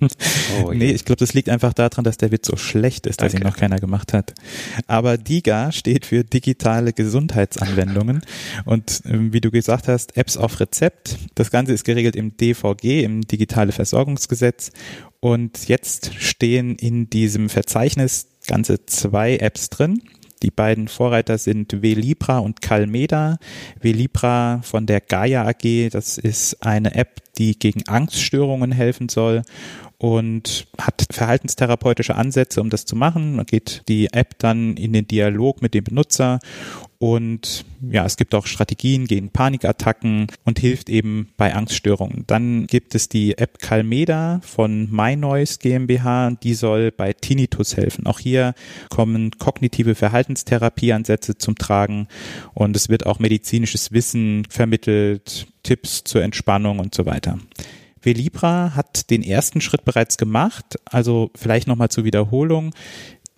oh, 0.64 0.72
nee, 0.72 0.90
ich 0.90 1.04
glaube, 1.04 1.18
das 1.18 1.34
liegt 1.34 1.48
einfach 1.48 1.72
daran, 1.72 2.04
dass 2.04 2.16
der 2.16 2.30
Witz 2.30 2.46
so 2.46 2.56
schlecht 2.56 3.06
ist, 3.06 3.20
dass 3.20 3.34
okay. 3.34 3.42
ihn 3.42 3.46
noch 3.46 3.56
keiner 3.56 3.78
gemacht 3.78 4.12
hat. 4.12 4.34
Aber 4.86 5.18
DIGA 5.18 5.72
steht 5.72 6.06
für 6.06 6.24
digitale 6.24 6.92
Gesundheitsanwendungen 6.92 8.22
und 8.64 9.02
ähm, 9.06 9.32
wie 9.32 9.40
du 9.40 9.50
gesagt 9.50 9.88
hast, 9.88 10.16
Apps 10.16 10.36
auf 10.36 10.60
Rezept. 10.60 11.16
Das 11.34 11.50
Ganze 11.50 11.72
ist 11.72 11.84
geregelt 11.84 12.16
im 12.16 12.36
DVG, 12.36 13.04
im 13.04 13.22
Digitale 13.22 13.72
Versorgungsgesetz 13.72 14.70
und 15.20 15.68
jetzt 15.68 16.14
stehen 16.14 16.76
in 16.76 17.08
diesem 17.08 17.48
Verzeichnis 17.48 18.26
ganze 18.46 18.86
zwei 18.86 19.36
Apps 19.36 19.70
drin. 19.70 20.02
Die 20.42 20.50
beiden 20.50 20.88
Vorreiter 20.88 21.38
sind 21.38 21.82
Velibra 21.82 22.38
und 22.38 22.60
Calmeda. 22.60 23.38
Velibra 23.80 24.60
von 24.62 24.86
der 24.86 25.00
Gaia 25.00 25.46
AG, 25.46 25.90
das 25.90 26.18
ist 26.18 26.66
eine 26.66 26.94
App, 26.94 27.20
die 27.38 27.58
gegen 27.58 27.86
Angststörungen 27.86 28.72
helfen 28.72 29.08
soll 29.08 29.42
und 29.98 30.66
hat 30.78 31.06
verhaltenstherapeutische 31.12 32.16
Ansätze, 32.16 32.60
um 32.60 32.70
das 32.70 32.84
zu 32.84 32.96
machen. 32.96 33.36
Man 33.36 33.46
geht 33.46 33.82
die 33.86 34.12
App 34.12 34.36
dann 34.38 34.76
in 34.76 34.92
den 34.92 35.06
Dialog 35.06 35.62
mit 35.62 35.74
dem 35.74 35.84
Benutzer 35.84 36.40
und 37.02 37.64
ja, 37.90 38.06
es 38.06 38.16
gibt 38.16 38.32
auch 38.32 38.46
Strategien 38.46 39.06
gegen 39.08 39.30
Panikattacken 39.30 40.28
und 40.44 40.60
hilft 40.60 40.88
eben 40.88 41.32
bei 41.36 41.52
Angststörungen. 41.52 42.22
Dann 42.28 42.68
gibt 42.68 42.94
es 42.94 43.08
die 43.08 43.36
App 43.38 43.58
Calmeda 43.58 44.40
von 44.44 44.88
MyNoise 44.88 45.58
GmbH, 45.58 46.30
die 46.30 46.54
soll 46.54 46.92
bei 46.92 47.12
Tinnitus 47.12 47.76
helfen. 47.76 48.06
Auch 48.06 48.20
hier 48.20 48.54
kommen 48.88 49.32
kognitive 49.32 49.96
Verhaltenstherapieansätze 49.96 51.36
zum 51.36 51.56
Tragen 51.56 52.06
und 52.54 52.76
es 52.76 52.88
wird 52.88 53.04
auch 53.04 53.18
medizinisches 53.18 53.90
Wissen 53.90 54.44
vermittelt, 54.48 55.48
Tipps 55.64 56.04
zur 56.04 56.22
Entspannung 56.22 56.78
und 56.78 56.94
so 56.94 57.04
weiter. 57.04 57.36
Velibra 58.00 58.76
hat 58.76 59.10
den 59.10 59.24
ersten 59.24 59.60
Schritt 59.60 59.84
bereits 59.84 60.18
gemacht, 60.18 60.78
also 60.84 61.32
vielleicht 61.34 61.66
nochmal 61.66 61.88
zur 61.88 62.04
Wiederholung 62.04 62.72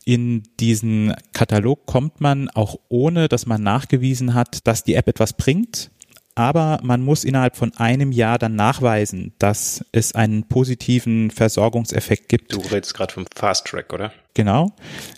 in 0.04 0.42
diesen 0.60 1.14
Katalog 1.32 1.86
kommt 1.86 2.20
man 2.20 2.50
auch 2.50 2.78
ohne, 2.88 3.28
dass 3.28 3.46
man 3.46 3.62
nachgewiesen 3.62 4.34
hat, 4.34 4.66
dass 4.66 4.84
die 4.84 4.94
App 4.94 5.08
etwas 5.08 5.32
bringt. 5.32 5.90
aber 6.34 6.80
man 6.82 7.00
muss 7.02 7.24
innerhalb 7.24 7.56
von 7.56 7.72
einem 7.76 8.10
Jahr 8.10 8.38
dann 8.38 8.56
nachweisen, 8.56 9.34
dass 9.38 9.84
es 9.92 10.14
einen 10.14 10.48
positiven 10.48 11.30
Versorgungseffekt 11.30 12.28
gibt. 12.28 12.52
Du 12.52 12.58
redest 12.58 12.94
gerade 12.94 13.14
vom 13.14 13.26
Fast 13.34 13.66
Track, 13.66 13.92
oder? 13.92 14.12
Genau. 14.34 14.72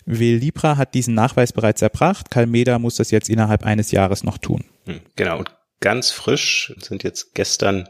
Libra 0.05 0.77
hat 0.77 0.93
diesen 0.93 1.15
Nachweis 1.15 1.53
bereits 1.53 1.81
erbracht. 1.81 2.29
Calmeda 2.29 2.77
muss 2.77 2.95
das 2.97 3.09
jetzt 3.09 3.29
innerhalb 3.29 3.63
eines 3.63 3.91
Jahres 3.91 4.23
noch 4.23 4.37
tun. 4.37 4.63
Hm, 4.85 5.01
genau. 5.15 5.39
Und 5.39 5.51
ganz 5.79 6.11
frisch 6.11 6.73
sind 6.79 7.03
jetzt 7.03 7.33
gestern 7.33 7.89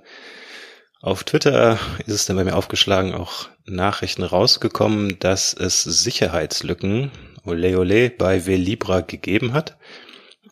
auf 1.08 1.24
Twitter 1.24 1.80
ist 2.06 2.14
es 2.14 2.26
dann 2.26 2.36
bei 2.36 2.44
mir 2.44 2.58
aufgeschlagen, 2.58 3.14
auch 3.14 3.48
Nachrichten 3.66 4.24
rausgekommen, 4.24 5.18
dass 5.20 5.54
es 5.54 5.82
Sicherheitslücken, 5.84 7.12
ole 7.46 7.80
ole, 7.80 8.10
bei 8.10 8.46
Velibra 8.46 9.00
gegeben 9.00 9.54
hat. 9.54 9.78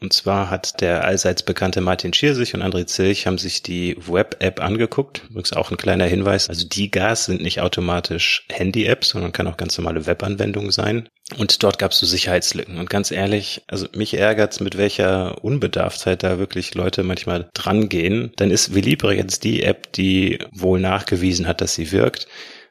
Und 0.02 0.14
zwar 0.14 0.50
hat 0.50 0.82
der 0.82 1.04
allseits 1.04 1.44
bekannte 1.44 1.82
Martin 1.82 2.14
Schiersich 2.14 2.54
und 2.54 2.62
André 2.62 2.86
Zilch 2.86 3.28
haben 3.28 3.38
sich 3.38 3.64
die 3.64 3.98
Web-App 4.08 4.62
angeguckt. 4.62 5.24
Übrigens 5.30 5.54
auch 5.54 5.72
ein 5.72 5.78
kleiner 5.78 6.06
Hinweis. 6.06 6.50
Also 6.50 6.68
die 6.68 6.92
Gas 6.92 7.26
sind 7.26 7.42
nicht 7.42 7.62
automatisch 7.62 8.46
Handy-Apps, 8.50 9.10
sondern 9.10 9.32
kann 9.32 9.48
auch 9.48 9.58
ganz 9.58 9.78
normale 9.78 10.06
Web-Anwendungen 10.06 10.72
sein. 10.72 11.10
Und 11.38 11.64
dort 11.64 11.80
gab 11.80 11.92
es 11.92 12.00
so 12.00 12.06
Sicherheitslücken. 12.06 12.78
Und 12.78 12.90
ganz 12.90 13.12
ehrlich, 13.12 13.64
also 13.68 13.88
mich 13.96 14.16
ärgert's, 14.16 14.60
mit 14.60 14.78
welcher 14.78 15.44
Unbedarftheit 15.44 16.24
da 16.24 16.38
wirklich 16.38 16.76
Leute 16.76 17.04
manchmal 17.04 17.50
drangehen. 17.54 18.32
Dann 18.36 18.52
ist 18.52 18.76
Velibre 18.76 19.16
jetzt 19.16 19.44
die 19.44 19.64
App, 19.64 19.92
die 19.94 20.40
wohl 20.52 20.80
nachgewiesen 20.80 21.48
hat, 21.48 21.62
dass 21.62 21.74
sie 21.74 21.92
wirkt. 21.92 22.28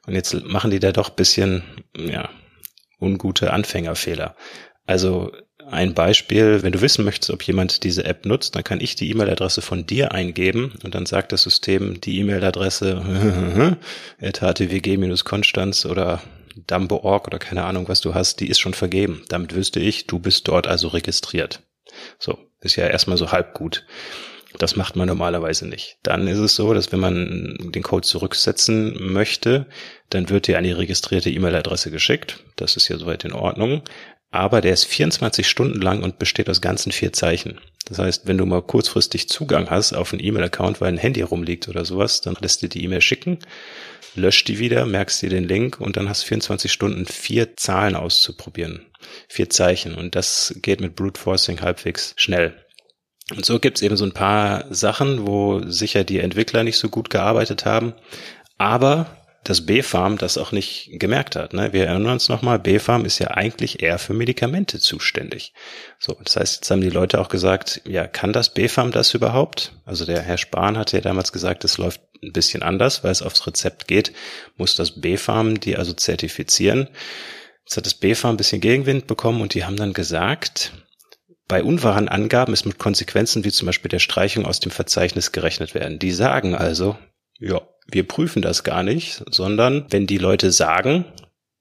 Und 0.06 0.14
jetzt 0.14 0.34
machen 0.44 0.70
die 0.70 0.80
da 0.80 0.92
doch 0.92 1.10
bisschen, 1.10 1.64
ja, 1.96 2.28
ungute 3.00 3.52
Anfängerfehler. 3.52 4.36
Also 4.86 5.32
ein 5.70 5.94
Beispiel, 5.94 6.62
wenn 6.62 6.72
du 6.72 6.80
wissen 6.80 7.04
möchtest, 7.04 7.30
ob 7.30 7.42
jemand 7.42 7.84
diese 7.84 8.04
App 8.04 8.26
nutzt, 8.26 8.54
dann 8.54 8.64
kann 8.64 8.80
ich 8.80 8.96
die 8.96 9.10
E-Mail-Adresse 9.10 9.62
von 9.62 9.86
dir 9.86 10.12
eingeben 10.12 10.72
und 10.84 10.94
dann 10.94 11.06
sagt 11.06 11.32
das 11.32 11.42
System 11.42 12.00
die 12.00 12.18
E-Mail-Adresse 12.20 13.76
htwg-konstanz 14.20 15.86
oder 15.86 16.22
Dumbo.org 16.66 17.26
oder 17.26 17.38
keine 17.38 17.64
Ahnung, 17.64 17.88
was 17.88 18.00
du 18.00 18.14
hast, 18.14 18.40
die 18.40 18.48
ist 18.48 18.60
schon 18.60 18.74
vergeben. 18.74 19.22
Damit 19.28 19.54
wüsste 19.54 19.80
ich, 19.80 20.06
du 20.06 20.18
bist 20.18 20.46
dort 20.48 20.66
also 20.66 20.88
registriert. 20.88 21.62
So, 22.18 22.38
ist 22.60 22.76
ja 22.76 22.86
erstmal 22.86 23.16
so 23.16 23.32
halb 23.32 23.54
gut. 23.54 23.84
Das 24.58 24.76
macht 24.76 24.94
man 24.94 25.08
normalerweise 25.08 25.66
nicht. 25.66 25.98
Dann 26.04 26.28
ist 26.28 26.38
es 26.38 26.54
so, 26.54 26.74
dass 26.74 26.92
wenn 26.92 27.00
man 27.00 27.58
den 27.74 27.82
Code 27.82 28.06
zurücksetzen 28.06 29.12
möchte, 29.12 29.66
dann 30.10 30.28
wird 30.28 30.46
dir 30.46 30.58
eine 30.58 30.78
registrierte 30.78 31.28
E-Mail-Adresse 31.30 31.90
geschickt. 31.90 32.38
Das 32.54 32.76
ist 32.76 32.86
ja 32.86 32.96
soweit 32.96 33.24
in 33.24 33.32
Ordnung 33.32 33.82
aber 34.34 34.60
der 34.60 34.72
ist 34.72 34.86
24 34.86 35.48
Stunden 35.48 35.80
lang 35.80 36.02
und 36.02 36.18
besteht 36.18 36.50
aus 36.50 36.60
ganzen 36.60 36.90
vier 36.90 37.12
Zeichen. 37.12 37.60
Das 37.84 38.00
heißt, 38.00 38.26
wenn 38.26 38.36
du 38.36 38.44
mal 38.46 38.62
kurzfristig 38.62 39.28
Zugang 39.28 39.70
hast 39.70 39.92
auf 39.92 40.12
einen 40.12 40.24
E-Mail-Account, 40.24 40.80
weil 40.80 40.88
ein 40.88 40.98
Handy 40.98 41.22
rumliegt 41.22 41.68
oder 41.68 41.84
sowas, 41.84 42.20
dann 42.20 42.36
lässt 42.40 42.60
du 42.60 42.68
die 42.68 42.82
E-Mail 42.82 43.00
schicken, 43.00 43.38
löscht 44.16 44.48
die 44.48 44.58
wieder, 44.58 44.86
merkst 44.86 45.22
dir 45.22 45.30
den 45.30 45.46
Link 45.46 45.80
und 45.80 45.96
dann 45.96 46.08
hast 46.08 46.24
du 46.24 46.26
24 46.26 46.72
Stunden 46.72 47.06
vier 47.06 47.56
Zahlen 47.56 47.94
auszuprobieren. 47.94 48.86
Vier 49.28 49.50
Zeichen. 49.50 49.94
Und 49.94 50.16
das 50.16 50.52
geht 50.62 50.80
mit 50.80 50.96
Brute 50.96 51.20
Forcing 51.20 51.60
halbwegs 51.60 52.14
schnell. 52.16 52.54
Und 53.30 53.44
so 53.44 53.60
gibt's 53.60 53.82
eben 53.82 53.96
so 53.96 54.04
ein 54.04 54.14
paar 54.14 54.64
Sachen, 54.74 55.28
wo 55.28 55.60
sicher 55.64 56.02
die 56.02 56.18
Entwickler 56.18 56.64
nicht 56.64 56.78
so 56.78 56.88
gut 56.88 57.08
gearbeitet 57.08 57.66
haben. 57.66 57.94
Aber 58.58 59.16
das 59.44 59.66
B-Farm 59.66 60.18
das 60.18 60.38
auch 60.38 60.52
nicht 60.52 60.90
gemerkt 60.94 61.36
hat. 61.36 61.52
Ne? 61.52 61.72
Wir 61.72 61.86
erinnern 61.86 62.12
uns 62.12 62.28
nochmal, 62.28 62.58
B-Farm 62.58 63.04
ist 63.04 63.18
ja 63.18 63.28
eigentlich 63.28 63.82
eher 63.82 63.98
für 63.98 64.14
Medikamente 64.14 64.80
zuständig. 64.80 65.52
So, 65.98 66.16
das 66.24 66.36
heißt, 66.36 66.56
jetzt 66.56 66.70
haben 66.70 66.80
die 66.80 66.90
Leute 66.90 67.20
auch 67.20 67.28
gesagt, 67.28 67.82
ja, 67.84 68.06
kann 68.06 68.32
das 68.32 68.54
B-Farm 68.54 68.90
das 68.90 69.12
überhaupt? 69.14 69.72
Also 69.84 70.06
der 70.06 70.22
Herr 70.22 70.38
Spahn 70.38 70.78
hatte 70.78 70.96
ja 70.96 71.02
damals 71.02 71.30
gesagt, 71.32 71.64
es 71.64 71.78
läuft 71.78 72.00
ein 72.22 72.32
bisschen 72.32 72.62
anders, 72.62 73.04
weil 73.04 73.12
es 73.12 73.22
aufs 73.22 73.46
Rezept 73.46 73.86
geht, 73.86 74.12
muss 74.56 74.76
das 74.76 75.00
B-Farm 75.00 75.60
die 75.60 75.76
also 75.76 75.92
zertifizieren. 75.92 76.88
Jetzt 77.64 77.76
hat 77.76 77.86
das 77.86 77.94
B-Farm 77.94 78.34
ein 78.34 78.38
bisschen 78.38 78.60
Gegenwind 78.60 79.06
bekommen 79.06 79.42
und 79.42 79.54
die 79.54 79.64
haben 79.64 79.76
dann 79.76 79.92
gesagt, 79.92 80.72
bei 81.48 81.62
unwahren 81.62 82.08
Angaben 82.08 82.54
ist 82.54 82.64
mit 82.64 82.78
Konsequenzen 82.78 83.44
wie 83.44 83.52
zum 83.52 83.66
Beispiel 83.66 83.90
der 83.90 83.98
Streichung 83.98 84.46
aus 84.46 84.60
dem 84.60 84.70
Verzeichnis 84.70 85.32
gerechnet 85.32 85.74
werden. 85.74 85.98
Die 85.98 86.12
sagen 86.12 86.54
also, 86.54 86.96
ja, 87.38 87.60
wir 87.86 88.06
prüfen 88.06 88.42
das 88.42 88.64
gar 88.64 88.82
nicht, 88.82 89.22
sondern 89.30 89.86
wenn 89.90 90.06
die 90.06 90.18
Leute 90.18 90.50
sagen, 90.50 91.04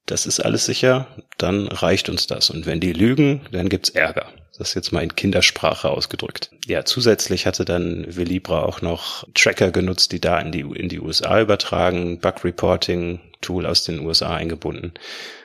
das 0.06 0.26
ist 0.26 0.40
alles 0.40 0.66
sicher, 0.66 1.06
dann 1.38 1.68
reicht 1.68 2.08
uns 2.08 2.26
das. 2.26 2.50
Und 2.50 2.66
wenn 2.66 2.80
die 2.80 2.92
lügen, 2.92 3.40
dann 3.52 3.68
gibt's 3.68 3.90
Ärger. 3.90 4.26
Das 4.56 4.68
ist 4.68 4.74
jetzt 4.74 4.92
mal 4.92 5.02
in 5.02 5.16
Kindersprache 5.16 5.90
ausgedrückt. 5.90 6.50
Ja, 6.66 6.84
zusätzlich 6.84 7.46
hatte 7.46 7.64
dann 7.64 8.06
Velibra 8.08 8.62
auch 8.62 8.82
noch 8.82 9.26
Tracker 9.34 9.72
genutzt, 9.72 10.12
die 10.12 10.20
Daten 10.20 10.52
die, 10.52 10.60
in 10.60 10.88
die 10.88 11.00
USA 11.00 11.40
übertragen, 11.40 12.20
Bug 12.20 12.44
Reporting 12.44 13.20
Tool 13.40 13.66
aus 13.66 13.84
den 13.84 14.00
USA 14.00 14.34
eingebunden. 14.34 14.94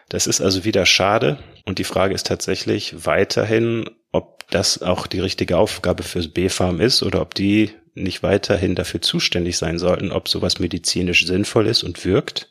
Das 0.09 0.27
ist 0.27 0.41
also 0.41 0.63
wieder 0.63 0.85
schade. 0.85 1.39
Und 1.65 1.79
die 1.79 1.83
Frage 1.83 2.13
ist 2.13 2.27
tatsächlich 2.27 3.05
weiterhin, 3.05 3.89
ob 4.11 4.47
das 4.51 4.81
auch 4.81 5.07
die 5.07 5.19
richtige 5.19 5.57
Aufgabe 5.57 6.03
fürs 6.03 6.27
B-Farm 6.27 6.79
ist 6.79 7.01
oder 7.03 7.21
ob 7.21 7.33
die 7.33 7.71
nicht 8.03 8.23
weiterhin 8.23 8.75
dafür 8.75 9.01
zuständig 9.01 9.57
sein 9.57 9.79
sollten, 9.79 10.12
ob 10.12 10.27
sowas 10.27 10.59
medizinisch 10.59 11.25
sinnvoll 11.25 11.67
ist 11.67 11.83
und 11.83 12.05
wirkt, 12.05 12.49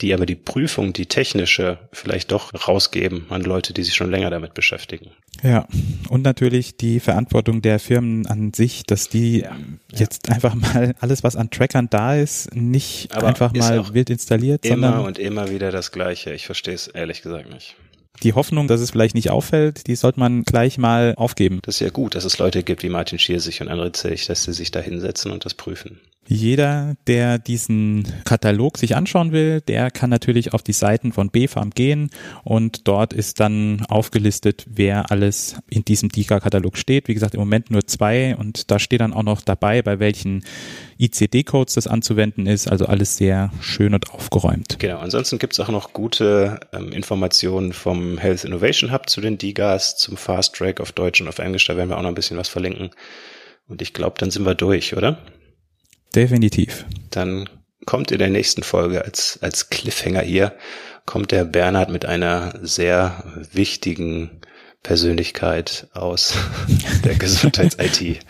die 0.00 0.12
aber 0.12 0.26
die 0.26 0.34
Prüfung, 0.34 0.92
die 0.92 1.06
technische, 1.06 1.78
vielleicht 1.92 2.32
doch 2.32 2.52
rausgeben 2.66 3.26
an 3.30 3.42
Leute, 3.42 3.72
die 3.72 3.84
sich 3.84 3.94
schon 3.94 4.10
länger 4.10 4.30
damit 4.30 4.52
beschäftigen. 4.54 5.12
Ja, 5.42 5.68
und 6.08 6.22
natürlich 6.22 6.76
die 6.76 6.98
Verantwortung 6.98 7.62
der 7.62 7.78
Firmen 7.78 8.26
an 8.26 8.52
sich, 8.52 8.82
dass 8.84 9.08
die 9.08 9.40
ja, 9.40 9.56
jetzt 9.92 10.26
ja. 10.26 10.34
einfach 10.34 10.54
mal 10.54 10.94
alles, 10.98 11.22
was 11.22 11.36
an 11.36 11.50
Trackern 11.50 11.88
da 11.90 12.16
ist, 12.16 12.54
nicht 12.54 13.14
aber 13.14 13.28
einfach 13.28 13.52
mal 13.52 13.94
wild 13.94 14.10
installiert, 14.10 14.64
immer 14.64 14.88
sondern 14.88 15.06
und 15.06 15.18
immer 15.18 15.50
wieder 15.50 15.70
das 15.70 15.92
Gleiche. 15.92 16.32
Ich 16.32 16.46
verstehe 16.46 16.74
es 16.74 16.88
ehrlich 16.88 17.22
gesagt 17.22 17.52
nicht 17.52 17.76
die 18.22 18.32
Hoffnung, 18.32 18.68
dass 18.68 18.80
es 18.80 18.90
vielleicht 18.90 19.14
nicht 19.14 19.30
auffällt, 19.30 19.86
die 19.86 19.96
sollte 19.96 20.20
man 20.20 20.44
gleich 20.44 20.78
mal 20.78 21.14
aufgeben. 21.16 21.60
Das 21.62 21.76
ist 21.76 21.80
ja 21.80 21.90
gut, 21.90 22.14
dass 22.14 22.24
es 22.24 22.38
Leute 22.38 22.62
gibt 22.62 22.82
wie 22.82 22.88
Martin 22.88 23.18
Schiersich 23.18 23.60
und 23.60 23.68
André 23.68 23.92
Zilch, 23.92 24.26
dass 24.26 24.44
sie 24.44 24.52
sich 24.52 24.70
da 24.70 24.80
hinsetzen 24.80 25.32
und 25.32 25.44
das 25.44 25.54
prüfen. 25.54 26.00
Jeder, 26.26 26.96
der 27.06 27.38
diesen 27.38 28.06
Katalog 28.24 28.78
sich 28.78 28.96
anschauen 28.96 29.32
will, 29.32 29.60
der 29.60 29.90
kann 29.90 30.10
natürlich 30.10 30.54
auf 30.54 30.62
die 30.62 30.72
Seiten 30.72 31.12
von 31.12 31.30
BFARM 31.30 31.70
gehen 31.70 32.10
und 32.44 32.88
dort 32.88 33.12
ist 33.12 33.40
dann 33.40 33.84
aufgelistet, 33.88 34.64
wer 34.68 35.10
alles 35.10 35.56
in 35.68 35.84
diesem 35.84 36.08
DIGA-Katalog 36.08 36.78
steht. 36.78 37.08
Wie 37.08 37.14
gesagt, 37.14 37.34
im 37.34 37.40
Moment 37.40 37.70
nur 37.70 37.86
zwei 37.86 38.36
und 38.36 38.70
da 38.70 38.78
steht 38.78 39.00
dann 39.00 39.12
auch 39.12 39.22
noch 39.22 39.42
dabei, 39.42 39.82
bei 39.82 39.98
welchen 39.98 40.44
ICD-Codes 40.98 41.74
das 41.74 41.86
anzuwenden 41.86 42.46
ist. 42.46 42.68
Also 42.68 42.86
alles 42.86 43.16
sehr 43.16 43.50
schön 43.60 43.94
und 43.94 44.10
aufgeräumt. 44.10 44.78
Genau, 44.78 44.98
ansonsten 44.98 45.38
gibt 45.38 45.52
es 45.52 45.60
auch 45.60 45.68
noch 45.68 45.92
gute 45.92 46.60
ähm, 46.72 46.92
Informationen 46.92 47.72
vom 47.72 48.18
Health 48.18 48.44
Innovation 48.44 48.92
Hub 48.92 49.10
zu 49.10 49.20
den 49.20 49.38
DIGAs, 49.38 49.96
zum 49.96 50.16
Fast 50.16 50.54
Track 50.54 50.80
auf 50.80 50.92
Deutsch 50.92 51.20
und 51.20 51.28
auf 51.28 51.38
Englisch. 51.38 51.66
Da 51.66 51.76
werden 51.76 51.90
wir 51.90 51.98
auch 51.98 52.02
noch 52.02 52.08
ein 52.08 52.14
bisschen 52.14 52.38
was 52.38 52.48
verlinken. 52.48 52.90
Und 53.66 53.82
ich 53.82 53.92
glaube, 53.92 54.16
dann 54.18 54.30
sind 54.30 54.44
wir 54.44 54.54
durch, 54.54 54.96
oder? 54.96 55.18
Definitiv. 56.14 56.84
Dann 57.10 57.48
kommt 57.86 58.10
in 58.10 58.18
der 58.18 58.30
nächsten 58.30 58.62
Folge 58.62 59.04
als, 59.04 59.38
als 59.42 59.70
Cliffhanger 59.70 60.22
hier, 60.22 60.56
kommt 61.06 61.32
der 61.32 61.44
Bernhard 61.44 61.90
mit 61.90 62.06
einer 62.06 62.58
sehr 62.62 63.24
wichtigen 63.52 64.40
Persönlichkeit 64.82 65.88
aus 65.92 66.34
der 67.04 67.14
Gesundheits-IT. 67.16 68.20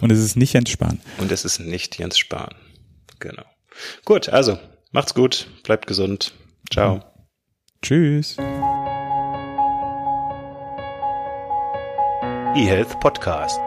Und 0.00 0.10
es 0.10 0.18
ist 0.18 0.36
nicht 0.36 0.52
Jens 0.52 0.70
Spahn. 0.70 1.00
Und 1.18 1.32
es 1.32 1.44
ist 1.44 1.60
nicht 1.60 1.98
Jens 1.98 2.18
Spahn. 2.18 2.54
Genau. 3.20 3.44
Gut, 4.04 4.28
also 4.28 4.58
macht's 4.92 5.14
gut, 5.14 5.48
bleibt 5.62 5.86
gesund. 5.86 6.32
Ciao. 6.70 7.02
Tschüss. 7.82 8.36
eHealth 12.56 13.00
Podcast 13.00 13.58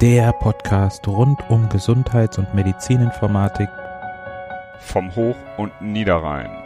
der 0.00 0.32
Podcast 0.32 1.08
rund 1.08 1.38
um 1.48 1.68
Gesundheits- 1.70 2.38
und 2.38 2.54
Medizininformatik 2.54 3.68
vom 4.78 5.14
Hoch- 5.14 5.36
und 5.56 5.72
Niederrhein. 5.80 6.65